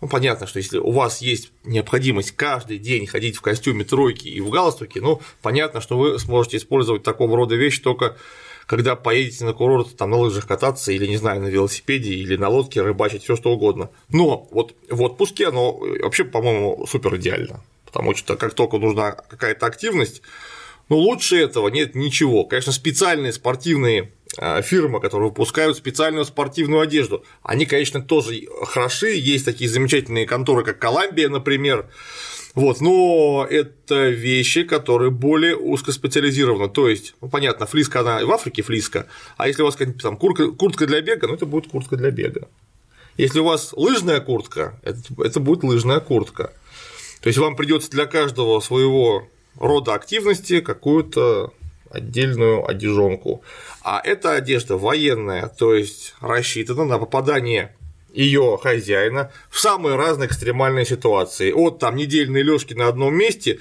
ну, 0.00 0.08
понятно, 0.08 0.46
что 0.46 0.58
если 0.58 0.78
у 0.78 0.90
вас 0.92 1.20
есть 1.20 1.52
необходимость 1.64 2.32
каждый 2.32 2.78
день 2.78 3.06
ходить 3.06 3.36
в 3.36 3.40
костюме 3.40 3.84
тройки 3.84 4.28
и 4.28 4.40
в 4.40 4.50
галстуке, 4.50 5.00
ну, 5.00 5.20
понятно, 5.42 5.80
что 5.80 5.98
вы 5.98 6.18
сможете 6.18 6.58
использовать 6.58 7.02
такого 7.02 7.36
рода 7.36 7.56
вещи 7.56 7.82
только 7.82 8.16
когда 8.66 8.96
поедете 8.96 9.46
на 9.46 9.54
курорт, 9.54 9.96
там 9.96 10.10
на 10.10 10.18
лыжах 10.18 10.46
кататься 10.46 10.92
или, 10.92 11.06
не 11.06 11.16
знаю, 11.16 11.40
на 11.40 11.46
велосипеде 11.46 12.12
или 12.12 12.36
на 12.36 12.50
лодке 12.50 12.82
рыбачить, 12.82 13.22
все 13.22 13.34
что 13.34 13.50
угодно. 13.50 13.88
Но 14.10 14.46
вот 14.50 14.74
в 14.90 15.00
отпуске 15.00 15.48
оно 15.48 15.72
вообще, 15.72 16.24
по-моему, 16.24 16.86
супер 16.86 17.16
идеально, 17.16 17.64
потому 17.86 18.14
что 18.14 18.36
как 18.36 18.52
только 18.52 18.76
нужна 18.76 19.12
какая-то 19.12 19.64
активность, 19.64 20.20
но 20.90 20.96
лучше 20.96 21.36
этого 21.38 21.68
нет 21.68 21.94
ничего. 21.94 22.44
Конечно, 22.44 22.72
специальные 22.72 23.32
спортивные 23.32 24.12
а, 24.36 24.60
фирмы, 24.62 25.00
которые 25.00 25.30
выпускают 25.30 25.76
специальную 25.76 26.24
спортивную 26.24 26.80
одежду, 26.80 27.24
они, 27.42 27.66
конечно, 27.66 28.02
тоже 28.02 28.42
хороши. 28.64 29.10
Есть 29.14 29.44
такие 29.44 29.70
замечательные 29.70 30.26
конторы, 30.26 30.64
как 30.64 30.78
Коламбия, 30.78 31.28
например. 31.28 31.88
Вот, 32.54 32.80
но 32.80 33.46
это 33.48 34.08
вещи, 34.08 34.64
которые 34.64 35.10
более 35.10 35.56
узкоспециализированы. 35.56 36.68
То 36.68 36.88
есть, 36.88 37.14
ну, 37.20 37.28
понятно, 37.28 37.66
флиска, 37.66 38.00
она 38.00 38.24
в 38.24 38.32
Африке 38.32 38.62
флиска, 38.62 39.06
а 39.36 39.48
если 39.48 39.62
у 39.62 39.66
вас 39.66 39.76
там 40.02 40.16
куртка, 40.16 40.50
куртка 40.50 40.86
для 40.86 41.00
бега, 41.00 41.28
ну 41.28 41.34
это 41.34 41.46
будет 41.46 41.70
куртка 41.70 41.96
для 41.96 42.10
бега. 42.10 42.48
Если 43.16 43.40
у 43.40 43.44
вас 43.44 43.72
лыжная 43.72 44.20
куртка, 44.20 44.78
это, 44.82 45.00
это 45.22 45.40
будет 45.40 45.62
лыжная 45.62 46.00
куртка. 46.00 46.52
То 47.20 47.28
есть 47.28 47.38
вам 47.38 47.56
придется 47.56 47.90
для 47.90 48.06
каждого 48.06 48.60
своего 48.60 49.28
рода 49.56 49.94
активности 49.94 50.60
какую-то 50.60 51.52
отдельную 51.90 52.68
одежонку. 52.68 53.42
А 53.82 54.00
эта 54.02 54.32
одежда 54.32 54.76
военная, 54.76 55.48
то 55.48 55.74
есть 55.74 56.14
рассчитана 56.20 56.84
на 56.84 56.98
попадание 56.98 57.74
ее 58.12 58.58
хозяина 58.60 59.30
в 59.50 59.60
самые 59.60 59.96
разные 59.96 60.28
экстремальные 60.28 60.86
ситуации. 60.86 61.52
От 61.52 61.78
там 61.78 61.96
недельной 61.96 62.42
лёжки 62.42 62.74
на 62.74 62.88
одном 62.88 63.14
месте 63.14 63.60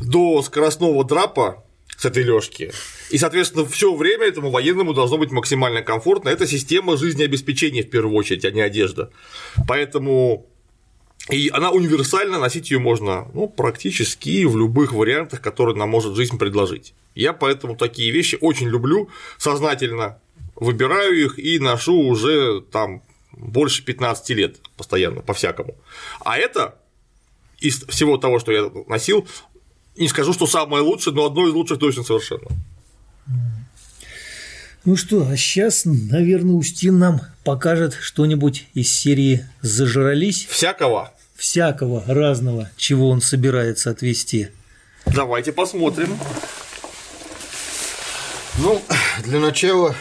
до 0.00 0.42
скоростного 0.42 1.04
драпа 1.04 1.64
с 1.96 2.04
этой 2.04 2.22
лёжки. 2.22 2.72
И, 3.10 3.18
соответственно, 3.18 3.64
все 3.66 3.94
время 3.94 4.26
этому 4.26 4.50
военному 4.50 4.92
должно 4.92 5.18
быть 5.18 5.30
максимально 5.30 5.82
комфортно. 5.82 6.28
Это 6.28 6.46
система 6.46 6.96
жизнеобеспечения 6.96 7.82
в 7.82 7.90
первую 7.90 8.14
очередь, 8.16 8.44
а 8.44 8.50
не 8.50 8.60
одежда. 8.60 9.10
Поэтому 9.66 10.46
и 11.30 11.48
она 11.48 11.70
универсальна, 11.70 12.38
носить 12.38 12.70
ее 12.70 12.78
можно 12.78 13.26
ну, 13.34 13.48
практически 13.48 14.44
в 14.44 14.56
любых 14.56 14.92
вариантах, 14.92 15.40
которые 15.40 15.76
нам 15.76 15.88
может 15.88 16.14
жизнь 16.14 16.38
предложить. 16.38 16.94
Я 17.14 17.32
поэтому 17.32 17.76
такие 17.76 18.12
вещи 18.12 18.38
очень 18.40 18.68
люблю, 18.68 19.08
сознательно 19.38 20.18
выбираю 20.54 21.24
их 21.24 21.38
и 21.38 21.58
ношу 21.58 21.98
уже 21.98 22.60
там 22.60 23.02
больше 23.32 23.84
15 23.84 24.30
лет 24.30 24.56
постоянно, 24.76 25.20
по-всякому. 25.20 25.74
А 26.20 26.38
это 26.38 26.76
из 27.58 27.82
всего 27.84 28.18
того, 28.18 28.38
что 28.38 28.52
я 28.52 28.70
носил, 28.86 29.26
не 29.96 30.08
скажу, 30.08 30.32
что 30.32 30.46
самое 30.46 30.82
лучшее, 30.82 31.14
но 31.14 31.26
одно 31.26 31.48
из 31.48 31.52
лучших 31.52 31.78
точно 31.78 32.04
совершенно. 32.04 32.48
Ну 34.84 34.94
что, 34.94 35.26
а 35.28 35.36
сейчас, 35.36 35.82
наверное, 35.84 36.54
Устин 36.54 36.98
нам 36.98 37.20
покажет 37.42 37.94
что-нибудь 38.00 38.68
из 38.74 38.88
серии 38.88 39.44
«Зажрались». 39.60 40.46
Всякого 40.46 41.12
всякого 41.36 42.02
разного, 42.06 42.70
чего 42.76 43.10
он 43.10 43.20
собирается 43.20 43.90
отвести. 43.90 44.48
Давайте 45.06 45.52
посмотрим. 45.52 46.18
Ну, 48.58 48.82
для 49.22 49.38
начала 49.38 49.94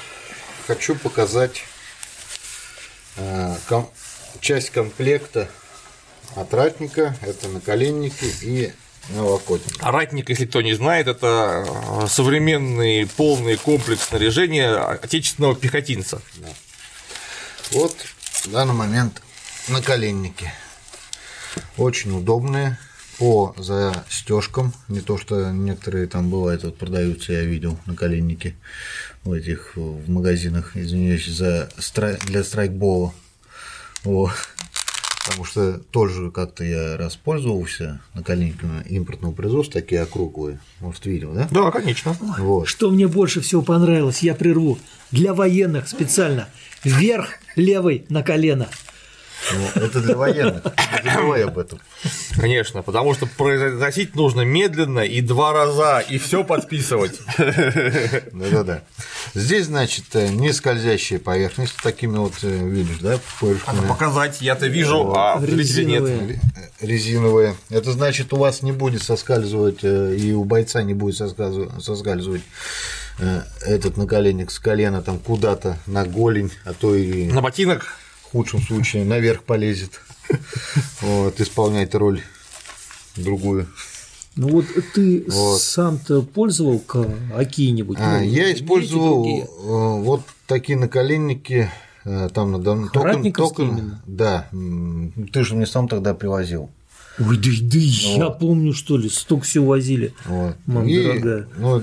хочу 0.66 0.96
показать 0.96 1.64
э, 3.18 3.56
ком- 3.68 3.92
часть 4.40 4.70
комплекта 4.70 5.50
от 6.36 6.54
ратника. 6.54 7.16
Это 7.22 7.50
наколенники 7.50 8.26
и 8.42 8.74
налокотник. 9.10 9.76
А 9.82 9.92
ратник, 9.92 10.30
если 10.30 10.46
кто 10.46 10.62
не 10.62 10.74
знает, 10.74 11.08
это 11.08 11.66
э, 11.68 12.08
современный 12.08 13.06
полный 13.06 13.58
комплекс 13.58 14.08
снаряжения 14.08 14.78
отечественного 14.90 15.56
пехотинца. 15.56 16.22
Да. 16.36 16.48
Вот 17.72 17.96
в 18.44 18.52
данный 18.52 18.74
момент 18.74 19.22
наколенники– 19.68 20.52
очень 21.78 22.18
удобные 22.18 22.78
по 23.18 23.56
застежкам. 23.58 24.74
Не 24.88 25.02
то, 25.02 25.18
что 25.18 25.52
некоторые 25.52 26.08
там 26.08 26.30
бывают, 26.30 26.64
вот 26.64 26.78
продаются, 26.78 27.34
я 27.34 27.42
видел, 27.42 27.78
наколенники 27.86 28.56
в 29.24 29.32
этих 29.32 29.74
в 29.76 30.10
магазинах, 30.10 30.76
извиняюсь, 30.76 31.28
за, 31.28 31.70
для 32.26 32.44
страйкбола. 32.44 33.14
Вот. 34.04 34.32
Потому 35.26 35.46
что 35.46 35.80
тоже 35.80 36.30
как-то 36.30 36.64
я 36.64 36.98
распользовался 36.98 38.00
наколенниками 38.14 38.84
импортного 38.88 39.32
производства, 39.32 39.82
такие 39.82 40.02
округлые. 40.02 40.60
Может, 40.80 41.08
видел, 41.08 41.34
да? 41.34 41.48
Да, 41.50 41.72
конечно. 41.72 42.16
Вот. 42.38 42.68
Что 42.68 42.92
мне 42.92 43.08
больше 43.08 43.42
всего 43.42 43.64
понравилось, 43.64 44.20
я 44.20 44.36
прерву. 44.36 44.78
Для 45.10 45.34
военных 45.34 45.88
специально. 45.88 46.48
Вверх 46.84 47.30
левый 47.56 48.06
на 48.10 48.22
колено. 48.22 48.70
Ну, 49.54 49.82
это 49.82 50.02
для 50.02 50.16
военных. 50.16 50.64
Не 51.04 51.44
об 51.44 51.58
этом. 51.58 51.80
Конечно, 52.36 52.82
потому 52.82 53.14
что 53.14 53.26
произносить 53.26 54.16
нужно 54.16 54.42
медленно 54.42 55.00
и 55.00 55.22
два 55.22 55.54
раза, 55.54 56.00
и 56.00 56.18
все 56.18 56.44
подписывать. 56.44 57.20
Да-да-да. 57.38 58.82
Здесь, 59.34 59.66
значит, 59.66 60.06
э, 60.14 60.28
не 60.30 60.54
скользящая 60.54 61.20
поверхность, 61.20 61.76
такими 61.82 62.18
вот, 62.18 62.34
э, 62.42 62.48
видишь, 62.48 63.00
да, 63.00 63.20
поверхностями. 63.40 63.88
Показать, 63.88 64.42
я-то 64.42 64.68
вижу, 64.68 65.14
а. 65.16 65.40
Э, 65.42 65.46
резиновые. 66.82 67.56
Это 67.70 67.92
значит, 67.92 68.34
у 68.34 68.38
вас 68.38 68.62
не 68.62 68.72
будет 68.72 69.04
соскальзывать, 69.04 69.84
и 69.84 70.34
у 70.34 70.44
бойца 70.44 70.84
не 70.84 70.94
будет 70.94 71.18
соскальзывать 71.18 72.42
этот 73.62 73.98
наколенник 73.98 74.52
с 74.52 74.60
колена 74.60 75.02
там 75.02 75.20
куда-то 75.20 75.78
на 75.86 76.06
голень, 76.06 76.52
а 76.66 76.74
то 76.74 76.96
и 76.96 77.28
на 77.32 77.42
ботинок 77.42 77.98
худшем 78.32 78.62
случае 78.62 79.06
наверх 79.06 79.44
полезет, 79.44 80.02
вот, 81.02 81.40
исполняет 81.40 81.96
роль 81.96 82.22
другую. 83.16 83.68
Ну 84.36 84.50
вот 84.50 84.66
ты 84.94 85.24
Вот. 85.30 85.62
сам-то 85.62 86.22
пользовал 86.22 86.80
какие-нибудь? 86.80 87.98
А, 88.02 88.20
ну, 88.20 88.26
я 88.26 88.54
использовал 88.54 89.24
другие? 89.24 89.44
э, 89.46 89.48
вот 90.02 90.22
такие 90.48 90.78
наколенники 90.78 91.70
э, 92.04 92.30
там 92.34 92.52
на 92.52 92.60
дом- 92.60 92.90
только, 92.92 93.32
только- 93.32 93.62
именно? 93.64 94.02
Да, 94.06 94.50
ты 95.32 95.44
же 95.46 95.56
мне 95.56 95.66
сам 95.66 95.88
тогда 95.88 96.14
привозил. 96.14 96.70
Ой, 97.18 97.38
да, 97.38 97.50
да 97.62 97.78
я 97.80 98.30
помню, 98.30 98.74
что 98.74 98.98
ли, 98.98 99.08
столько 99.10 99.46
всего 99.46 99.68
возили. 99.68 100.14
Вот. 100.26 100.58
Мам 100.66 100.86
И, 100.86 101.02
дорогая. 101.02 101.48
ну, 101.58 101.82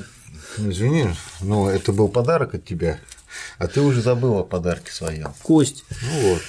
извини, 0.59 1.07
но 1.41 1.71
это 1.71 1.95
был 1.95 2.09
подарок 2.09 2.55
от 2.55 2.67
тебя, 2.67 3.01
а 3.59 3.69
ты 3.69 3.81
уже 3.81 4.03
забыл 4.03 4.39
о 4.39 4.45
подарке 4.45 4.93
своем. 4.93 5.33
Кость. 5.43 5.85
Ну 6.03 6.31
вот. 6.31 6.43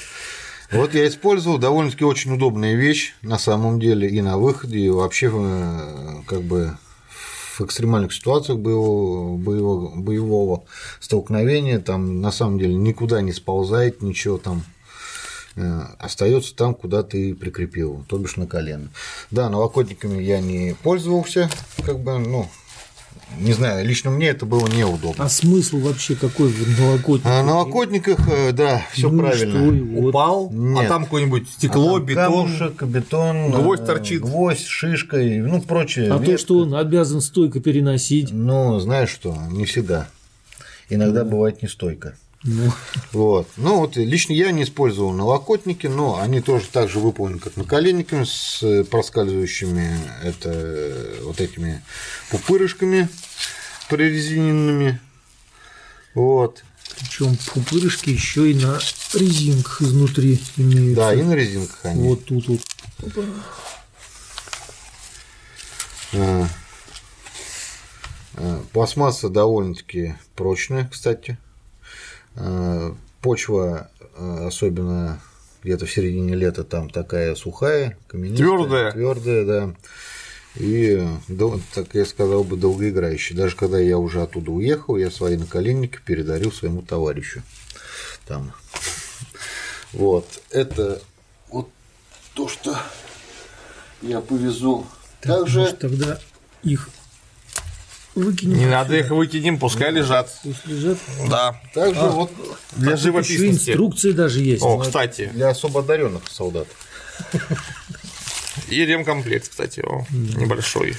Вот 0.72 0.96
я 0.96 1.08
использовал 1.08 1.60
довольно-таки 1.60 2.04
очень 2.04 2.34
удобная 2.34 2.74
вещь 2.74 3.14
на 3.22 3.38
самом 3.38 3.80
деле 3.80 4.10
и 4.10 4.22
на 4.22 4.38
выходе, 4.40 4.80
и 4.80 4.90
вообще 4.90 5.30
э, 5.32 6.24
как 6.26 6.42
бы 6.42 6.78
в 7.54 7.62
экстремальных 7.62 8.12
ситуациях 8.12 8.58
боевого, 8.58 9.38
боевого, 9.38 9.96
боевого 9.96 10.64
столкновения 11.00 11.80
там 11.80 12.22
на 12.22 12.32
самом 12.32 12.58
деле 12.58 12.74
никуда 12.74 13.22
не 13.22 13.32
сползает 13.34 14.02
ничего 14.02 14.40
там 14.40 14.64
э, 15.56 15.82
остается 16.00 16.56
там, 16.56 16.74
куда 16.74 17.04
ты 17.04 17.36
прикрепил, 17.36 18.04
то 18.10 18.18
бишь 18.18 18.38
на 18.38 18.48
колено. 18.48 18.90
Да, 19.30 19.50
налокотниками 19.50 20.24
я 20.24 20.40
не 20.42 20.76
пользовался, 20.82 21.52
как 21.86 22.00
бы, 22.00 22.18
ну, 22.18 22.50
не 23.40 23.54
знаю, 23.54 23.86
лично 23.86 24.12
мне 24.12 24.28
это 24.28 24.46
было 24.46 24.68
неудобно. 24.68 25.24
А 25.26 25.30
смысл 25.30 25.80
вообще 25.80 26.16
какой 26.16 26.50
в 26.50 26.80
налокотнике? 26.80 27.30
А 27.30 27.42
на 27.42 27.44
налокотниках, 27.44 28.20
э, 28.30 28.52
да, 28.52 28.82
все 28.92 29.10
Ну 29.10 29.20
правильно. 29.20 29.54
что. 29.96 30.08
Упал, 30.08 30.50
Нет. 30.52 30.86
а 30.86 30.88
там 30.88 31.04
какое-нибудь 31.06 31.50
стекло, 31.50 31.96
А 31.96 31.98
там 32.00 32.06
бетон. 32.06 32.24
камушек, 32.26 32.84
бетон, 32.84 33.52
гвоздь 33.52 33.82
э, 33.84 33.86
торчит. 33.86 34.22
Гвоздь, 34.22 34.66
шишка, 34.68 35.20
и, 35.20 35.40
ну, 35.40 35.62
прочее. 35.62 36.12
А 36.12 36.18
то, 36.18 36.24
ветка. 36.24 36.38
что 36.38 36.58
он 36.60 36.76
обязан 36.76 37.22
стойко 37.22 37.60
переносить. 37.60 38.32
Ну, 38.32 38.80
знаешь 38.80 39.10
что, 39.10 39.36
не 39.52 39.66
всегда. 39.66 40.08
Иногда 40.90 41.24
бывает 41.26 41.62
нестойко. 41.64 42.16
Ну, 42.44 42.72
Вот. 43.14 43.48
Ну, 43.56 43.80
вот 43.80 43.96
лично 43.96 44.34
я 44.34 44.52
не 44.52 44.64
использовал 44.64 45.12
налокотники, 45.12 45.88
но 45.88 46.20
они 46.20 46.42
тоже 46.42 46.66
так 46.72 46.90
же 46.90 47.00
выполнены, 47.00 47.40
как 47.40 47.56
наколенниками, 47.56 48.26
с 48.26 48.62
э, 48.62 48.84
проскальзывающими 48.84 49.98
это, 50.24 50.50
э, 50.52 51.20
вот 51.24 51.40
этими 51.40 51.82
пупырышками 52.30 53.08
прорезиненными. 53.88 55.00
Вот. 56.16 56.64
причем 57.00 57.38
пупырышки 57.54 58.10
еще 58.10 58.52
и 58.52 58.56
на 58.56 58.78
резинках 59.14 59.82
изнутри 59.82 60.42
имеются. 60.58 60.96
Да, 60.96 61.14
и 61.14 61.22
на 61.22 61.34
резинках 61.34 61.80
они. 61.84 62.10
Вот 62.10 62.26
тут 62.26 62.48
вот. 62.48 62.62
А, 66.16 66.48
Пластмасса 68.74 69.30
довольно-таки 69.30 70.16
прочная, 70.36 70.90
кстати. 70.92 71.38
А, 72.36 72.96
Почва, 73.22 73.90
а, 74.18 74.48
особенно 74.48 75.20
где-то 75.64 75.86
в 75.86 75.92
середине 75.92 76.36
лета, 76.36 76.64
там 76.64 76.90
такая 76.90 77.36
сухая, 77.36 77.98
каменистая. 78.08 78.48
Твёрдая. 78.48 78.92
Твердая, 78.92 79.46
да. 79.46 79.76
И, 80.56 81.04
так 81.74 81.88
я 81.94 82.06
сказал 82.06 82.44
бы, 82.44 82.58
долгоиграющая. 82.58 83.36
Даже 83.36 83.56
когда 83.56 83.80
я 83.80 83.98
уже 83.98 84.22
оттуда 84.22 84.52
уехал, 84.52 84.98
я 84.98 85.10
свои 85.10 85.36
наколенники 85.36 86.00
передарил 86.06 86.52
своему 86.52 86.84
товарищу. 86.84 87.42
Там. 88.28 88.54
Вот. 89.94 90.28
Это 90.52 91.02
вот 91.50 91.70
то, 92.36 92.48
что 92.48 92.78
я 94.02 94.22
повезу. 94.22 94.86
Также 95.22 95.62
Может, 95.62 95.80
тогда 95.80 96.20
их 96.62 96.90
выкинем. 98.16 98.58
Не 98.58 98.66
надо 98.66 98.96
их 98.98 99.10
выкинем, 99.10 99.58
пускай 99.60 99.92
лежат. 99.92 100.30
Пусть 100.44 100.66
лежат. 100.66 100.98
Да. 101.30 101.60
Также 101.74 102.00
А, 102.00 102.10
вот 102.10 102.32
Для 102.74 102.94
Еще 102.94 103.04
живописности. 103.04 103.70
инструкции 103.72 104.12
даже 104.12 104.40
есть. 104.42 104.64
О, 104.64 104.78
Ну, 104.78 104.80
кстати. 104.80 105.30
для 105.34 105.50
особо 105.50 105.80
одаренных 105.82 106.24
солдат. 106.30 106.68
И 108.70 108.86
ремкомплект, 108.86 109.50
кстати, 109.50 109.80
о, 109.82 110.06
небольшой. 110.12 110.96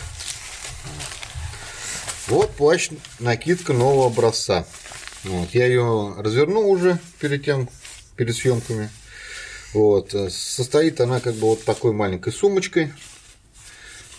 Вот 2.29 2.51
плащ 2.57 2.89
накидка 3.21 3.73
нового 3.73 4.07
образца. 4.07 4.65
Вот, 5.25 5.51
я 5.55 5.67
ее 5.67 6.15
развернул 6.19 6.71
уже 6.71 6.99
перед 7.21 7.45
тем, 7.45 7.69
перед 8.17 8.35
съемками. 8.37 8.91
Вот, 9.73 10.15
э, 10.15 10.31
состоит 10.31 11.01
она 11.01 11.21
как 11.21 11.35
бы 11.35 11.49
вот 11.49 11.65
такой 11.65 11.93
маленькой 11.93 12.33
сумочкой. 12.33 12.93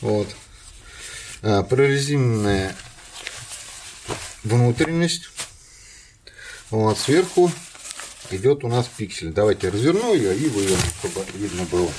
Вот. 0.01 0.27
А, 1.41 1.63
Прорезиненная 1.63 2.75
внутренность. 4.45 5.29
Вот, 6.69 6.97
сверху 6.97 7.51
идет 8.31 8.63
у 8.63 8.67
нас 8.67 8.87
пиксель. 8.95 9.33
Давайте 9.33 9.69
разверну 9.69 10.13
ее 10.13 10.35
и 10.35 10.47
выверну, 10.47 10.85
чтобы 10.99 11.25
видно 11.33 11.63
было. 11.65 11.91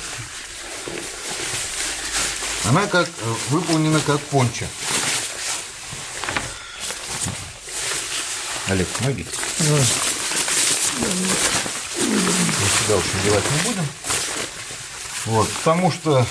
Она 2.64 2.86
как 2.86 3.06
э, 3.08 3.34
выполнена 3.50 4.00
как 4.00 4.20
пончо. 4.20 4.66
Олег, 8.68 8.88
помоги. 8.88 9.24
Мы 9.60 9.84
сюда 12.82 12.96
уж 12.96 13.04
надевать 13.14 13.44
не 13.52 13.68
будем. 13.68 13.86
Вот, 15.26 15.48
потому 15.48 15.92
что 15.92 16.26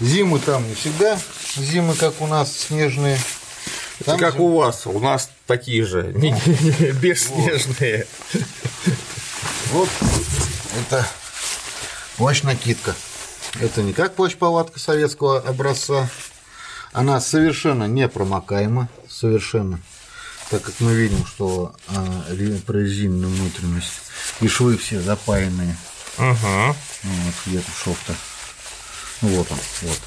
зимы 0.00 0.38
там 0.40 0.68
не 0.68 0.74
всегда 0.74 1.18
зимы, 1.56 1.94
как 1.94 2.20
у 2.20 2.26
нас, 2.26 2.54
снежные. 2.54 3.18
Там 4.04 4.18
как 4.18 4.34
зим- 4.34 4.40
у 4.42 4.56
вас, 4.56 4.86
у 4.86 4.98
нас 4.98 5.30
такие 5.46 5.84
же, 5.84 6.12
не- 6.14 6.30
не- 6.30 6.92
бесснежные. 6.92 8.06
Вот 9.72 9.88
это 10.80 11.06
плащ-накидка. 12.16 12.94
Это 13.60 13.82
не 13.82 13.92
как 13.92 14.14
плащ-палатка 14.14 14.78
советского 14.78 15.38
образца. 15.40 16.08
Она 16.92 17.20
совершенно 17.20 17.84
непромокаема, 17.84 18.88
совершенно. 19.08 19.80
Так 20.50 20.62
как 20.62 20.74
мы 20.80 20.92
видим, 20.94 21.24
что 21.26 21.74
а, 21.88 22.26
ре- 22.30 22.58
прорезиненная 22.66 23.28
внутренность 23.28 23.92
и 24.40 24.48
швы 24.48 24.76
все 24.76 25.00
запаянные. 25.00 25.76
Ну, 26.18 26.34
вот 27.04 27.34
где-то 27.46 27.70
шов-то. 27.82 28.14
Вот 29.22 29.50
он, 29.50 29.58
вот. 29.82 30.00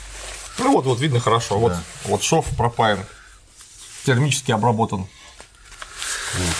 Ну 0.59 0.71
вот, 0.73 0.85
вот 0.85 0.99
видно 0.99 1.19
хорошо. 1.19 1.57
Вот, 1.57 1.71
Да. 1.71 1.81
вот 2.05 2.21
шов 2.23 2.45
пропаян. 2.55 2.99
Термически 4.05 4.51
обработан. 4.51 5.05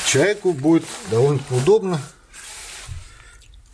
Чайку 0.08 0.53
будет 0.53 0.84
довольно-таки 1.12 1.53
удобно, 1.53 2.01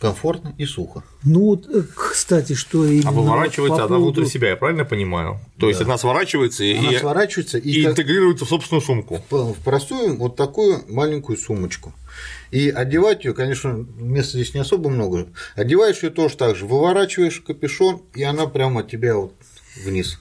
комфортно 0.00 0.52
и 0.58 0.66
сухо. 0.66 1.04
Ну 1.22 1.40
вот, 1.40 1.66
э, 1.68 1.82
кстати, 1.94 2.54
что 2.54 2.84
именно 2.84 3.08
А 3.08 3.12
выворачивается 3.12 3.78
по 3.78 3.84
она 3.86 3.96
внутрь 3.98 4.26
себя, 4.26 4.50
я 4.50 4.56
правильно 4.56 4.84
понимаю? 4.84 5.38
То 5.58 5.68
есть 5.68 5.80
она 5.80 5.96
сворачивается 5.96 6.64
и, 6.64 6.76
Она 6.76 6.92
и- 6.92 6.98
сворачивается 6.98 7.58
и, 7.58 7.70
и 7.70 7.82
как- 7.84 7.92
интегрируется 7.92 8.44
в 8.44 8.48
собственную 8.48 8.82
сумку. 8.82 9.24
в 9.30 9.54
простую 9.64 10.16
вот 10.16 10.34
такую 10.36 10.84
маленькую 10.92 11.38
сумочку. 11.38 11.94
И 12.50 12.68
одевать 12.68 13.24
ее, 13.24 13.32
конечно, 13.32 13.86
места 13.96 14.32
здесь 14.32 14.54
не 14.54 14.60
особо 14.60 14.90
много. 14.90 15.28
Одеваешь 15.54 16.02
ее 16.02 16.10
тоже 16.10 16.36
так 16.36 16.56
же, 16.56 16.66
выворачиваешь 16.66 17.40
капюшон, 17.40 18.02
и 18.14 18.22
она 18.24 18.46
прямо 18.46 18.80
от 18.80 18.90
тебя 18.90 19.14
вот 19.16 19.32
вниз. 19.84 20.18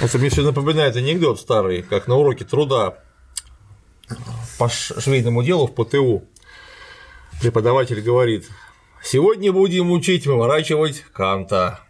Это 0.00 0.18
мне 0.18 0.30
все 0.30 0.42
напоминает 0.42 0.96
анекдот 0.96 1.40
старый, 1.40 1.82
как 1.82 2.08
на 2.08 2.16
уроке 2.16 2.44
труда 2.44 2.98
по 4.58 4.68
швейному 4.68 5.42
делу 5.42 5.66
в 5.66 5.74
ПТУ. 5.74 6.24
Преподаватель 7.40 8.00
говорит, 8.00 8.48
сегодня 9.02 9.52
будем 9.52 9.90
учить 9.90 10.26
выворачивать 10.26 11.04
канта. 11.12 11.80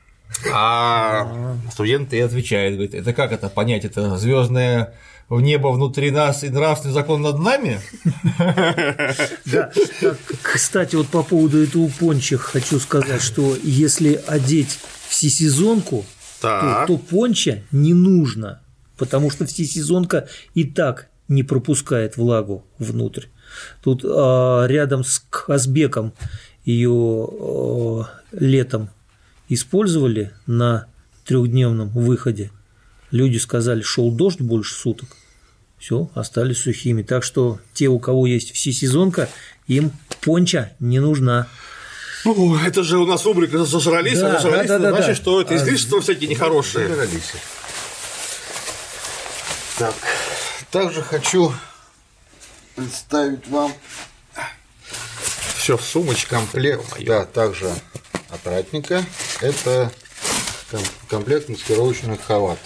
А 0.53 1.57
студенты 1.73 2.19
и 2.19 2.21
отвечают, 2.21 2.75
говорит, 2.75 2.95
это 2.95 3.13
как 3.13 3.33
это 3.33 3.49
понять, 3.49 3.85
это 3.85 4.17
звездное 4.17 4.95
в 5.29 5.41
небо 5.41 5.69
внутри 5.69 6.11
нас 6.11 6.45
и 6.45 6.51
нравственный 6.51 6.95
закон 6.95 7.23
над 7.23 7.39
нами? 7.39 7.81
Да. 9.47 9.73
Кстати, 10.43 10.97
вот 10.97 11.09
по 11.09 11.23
поводу 11.23 11.63
этого 11.63 11.89
понча 11.89 12.37
хочу 12.37 12.79
сказать, 12.79 13.23
что 13.23 13.57
если 13.63 14.21
одеть 14.27 14.79
всесезонку, 15.09 16.05
Так. 16.41 16.89
понча 17.09 17.63
не 17.71 17.95
нужно, 17.95 18.61
потому 18.97 19.31
что 19.31 19.47
всесезонка 19.47 20.29
и 20.55 20.65
так 20.65 21.09
не 21.29 21.43
пропускает 21.43 22.17
влагу 22.17 22.65
внутрь. 22.79 23.27
Тут 23.83 24.05
а, 24.05 24.67
рядом 24.67 25.05
с 25.05 25.23
Казбеком 25.31 26.13
ее 26.65 28.07
летом 28.33 28.91
использовали 29.49 30.33
на 30.47 30.87
трехдневном 31.25 31.89
выходе. 31.91 32.51
Люди 33.11 33.39
сказали, 33.39 33.83
шел 33.83 34.11
дождь 34.11 34.41
больше 34.41 34.75
суток. 34.75 35.09
Все, 35.79 36.11
остались 36.15 36.59
сухими. 36.59 37.03
Так 37.03 37.25
что 37.25 37.59
те, 37.73 37.89
у 37.89 37.99
кого 37.99 38.27
есть 38.27 38.53
всесезонка, 38.53 39.29
им 39.67 39.93
понча 40.21 40.73
не 40.79 41.01
нужна. 41.01 41.47
Ну, 42.25 42.57
это 42.59 42.83
же 42.83 42.99
у 42.99 43.07
нас 43.07 43.25
рубрика 43.25 43.65
«Зажрались», 43.65 44.19
Да, 44.19 44.37
а 44.37 44.41
зажрались, 44.41 44.69
да, 44.69 44.79
да, 44.79 44.91
да, 44.91 44.97
значит, 44.97 45.09
да. 45.17 45.23
что 45.23 45.41
это 45.41 45.55
А, 45.55 45.57
излишества 45.57 46.01
всякие 46.03 46.29
нехорошие. 46.29 46.89
Зажрались. 46.89 47.33
Так, 49.79 49.95
также 50.71 51.03
хочу 51.03 51.53
представить 52.77 53.47
вам 53.49 53.73
Все 55.57 55.77
в 55.79 55.83
сумочке. 55.83 56.27
комплект, 56.29 56.85
да, 57.05 57.25
также 57.25 57.73
от 58.29 58.47
ратника. 58.47 59.03
Это 59.41 59.91
ком- 60.71 60.81
комплект 61.09 61.49
маскировочных 61.49 62.21
халат. 62.23 62.59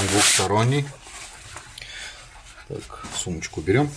Он 0.00 0.06
двухсторонний. 0.06 0.86
Так, 2.68 3.04
сумочку 3.18 3.60
берем. 3.60 3.90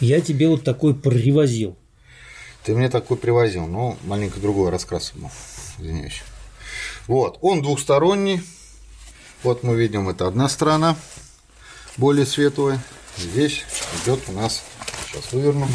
Я 0.00 0.20
тебе 0.20 0.48
вот 0.48 0.64
такой 0.64 0.94
привозил. 0.94 1.78
Ты 2.64 2.76
мне 2.76 2.88
такой 2.88 3.16
привозил, 3.16 3.66
но 3.66 3.96
маленько 4.04 4.38
другой 4.38 4.70
раскрас 4.70 5.12
был. 5.14 5.30
Извиняюсь. 5.78 6.22
Вот, 7.08 7.38
он 7.40 7.60
двухсторонний. 7.60 8.42
Вот 9.42 9.64
мы 9.64 9.74
видим, 9.74 10.08
это 10.08 10.28
одна 10.28 10.48
сторона, 10.48 10.96
более 11.96 12.24
светлая. 12.24 12.80
Здесь 13.18 13.64
идет 14.02 14.20
у 14.28 14.32
нас, 14.32 14.62
сейчас 15.06 15.32
выверну, 15.32 15.68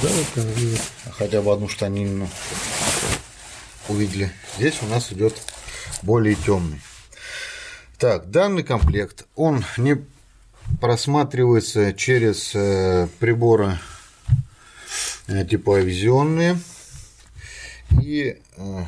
хотя 1.11 1.41
бы 1.41 1.51
одну 1.51 1.67
штанину 1.67 2.29
увидели. 3.89 4.31
Здесь 4.57 4.75
у 4.81 4.85
нас 4.85 5.11
идет 5.11 5.35
более 6.01 6.35
темный. 6.35 6.81
Так, 7.97 8.31
данный 8.31 8.63
комплект, 8.63 9.25
он 9.35 9.65
не 9.75 10.05
просматривается 10.79 11.93
через 11.93 12.51
э, 12.55 13.07
приборы 13.19 13.77
э, 15.27 15.45
типа 15.45 15.77
авиационные 15.77 16.57
и 18.01 18.39
э, 18.57 18.83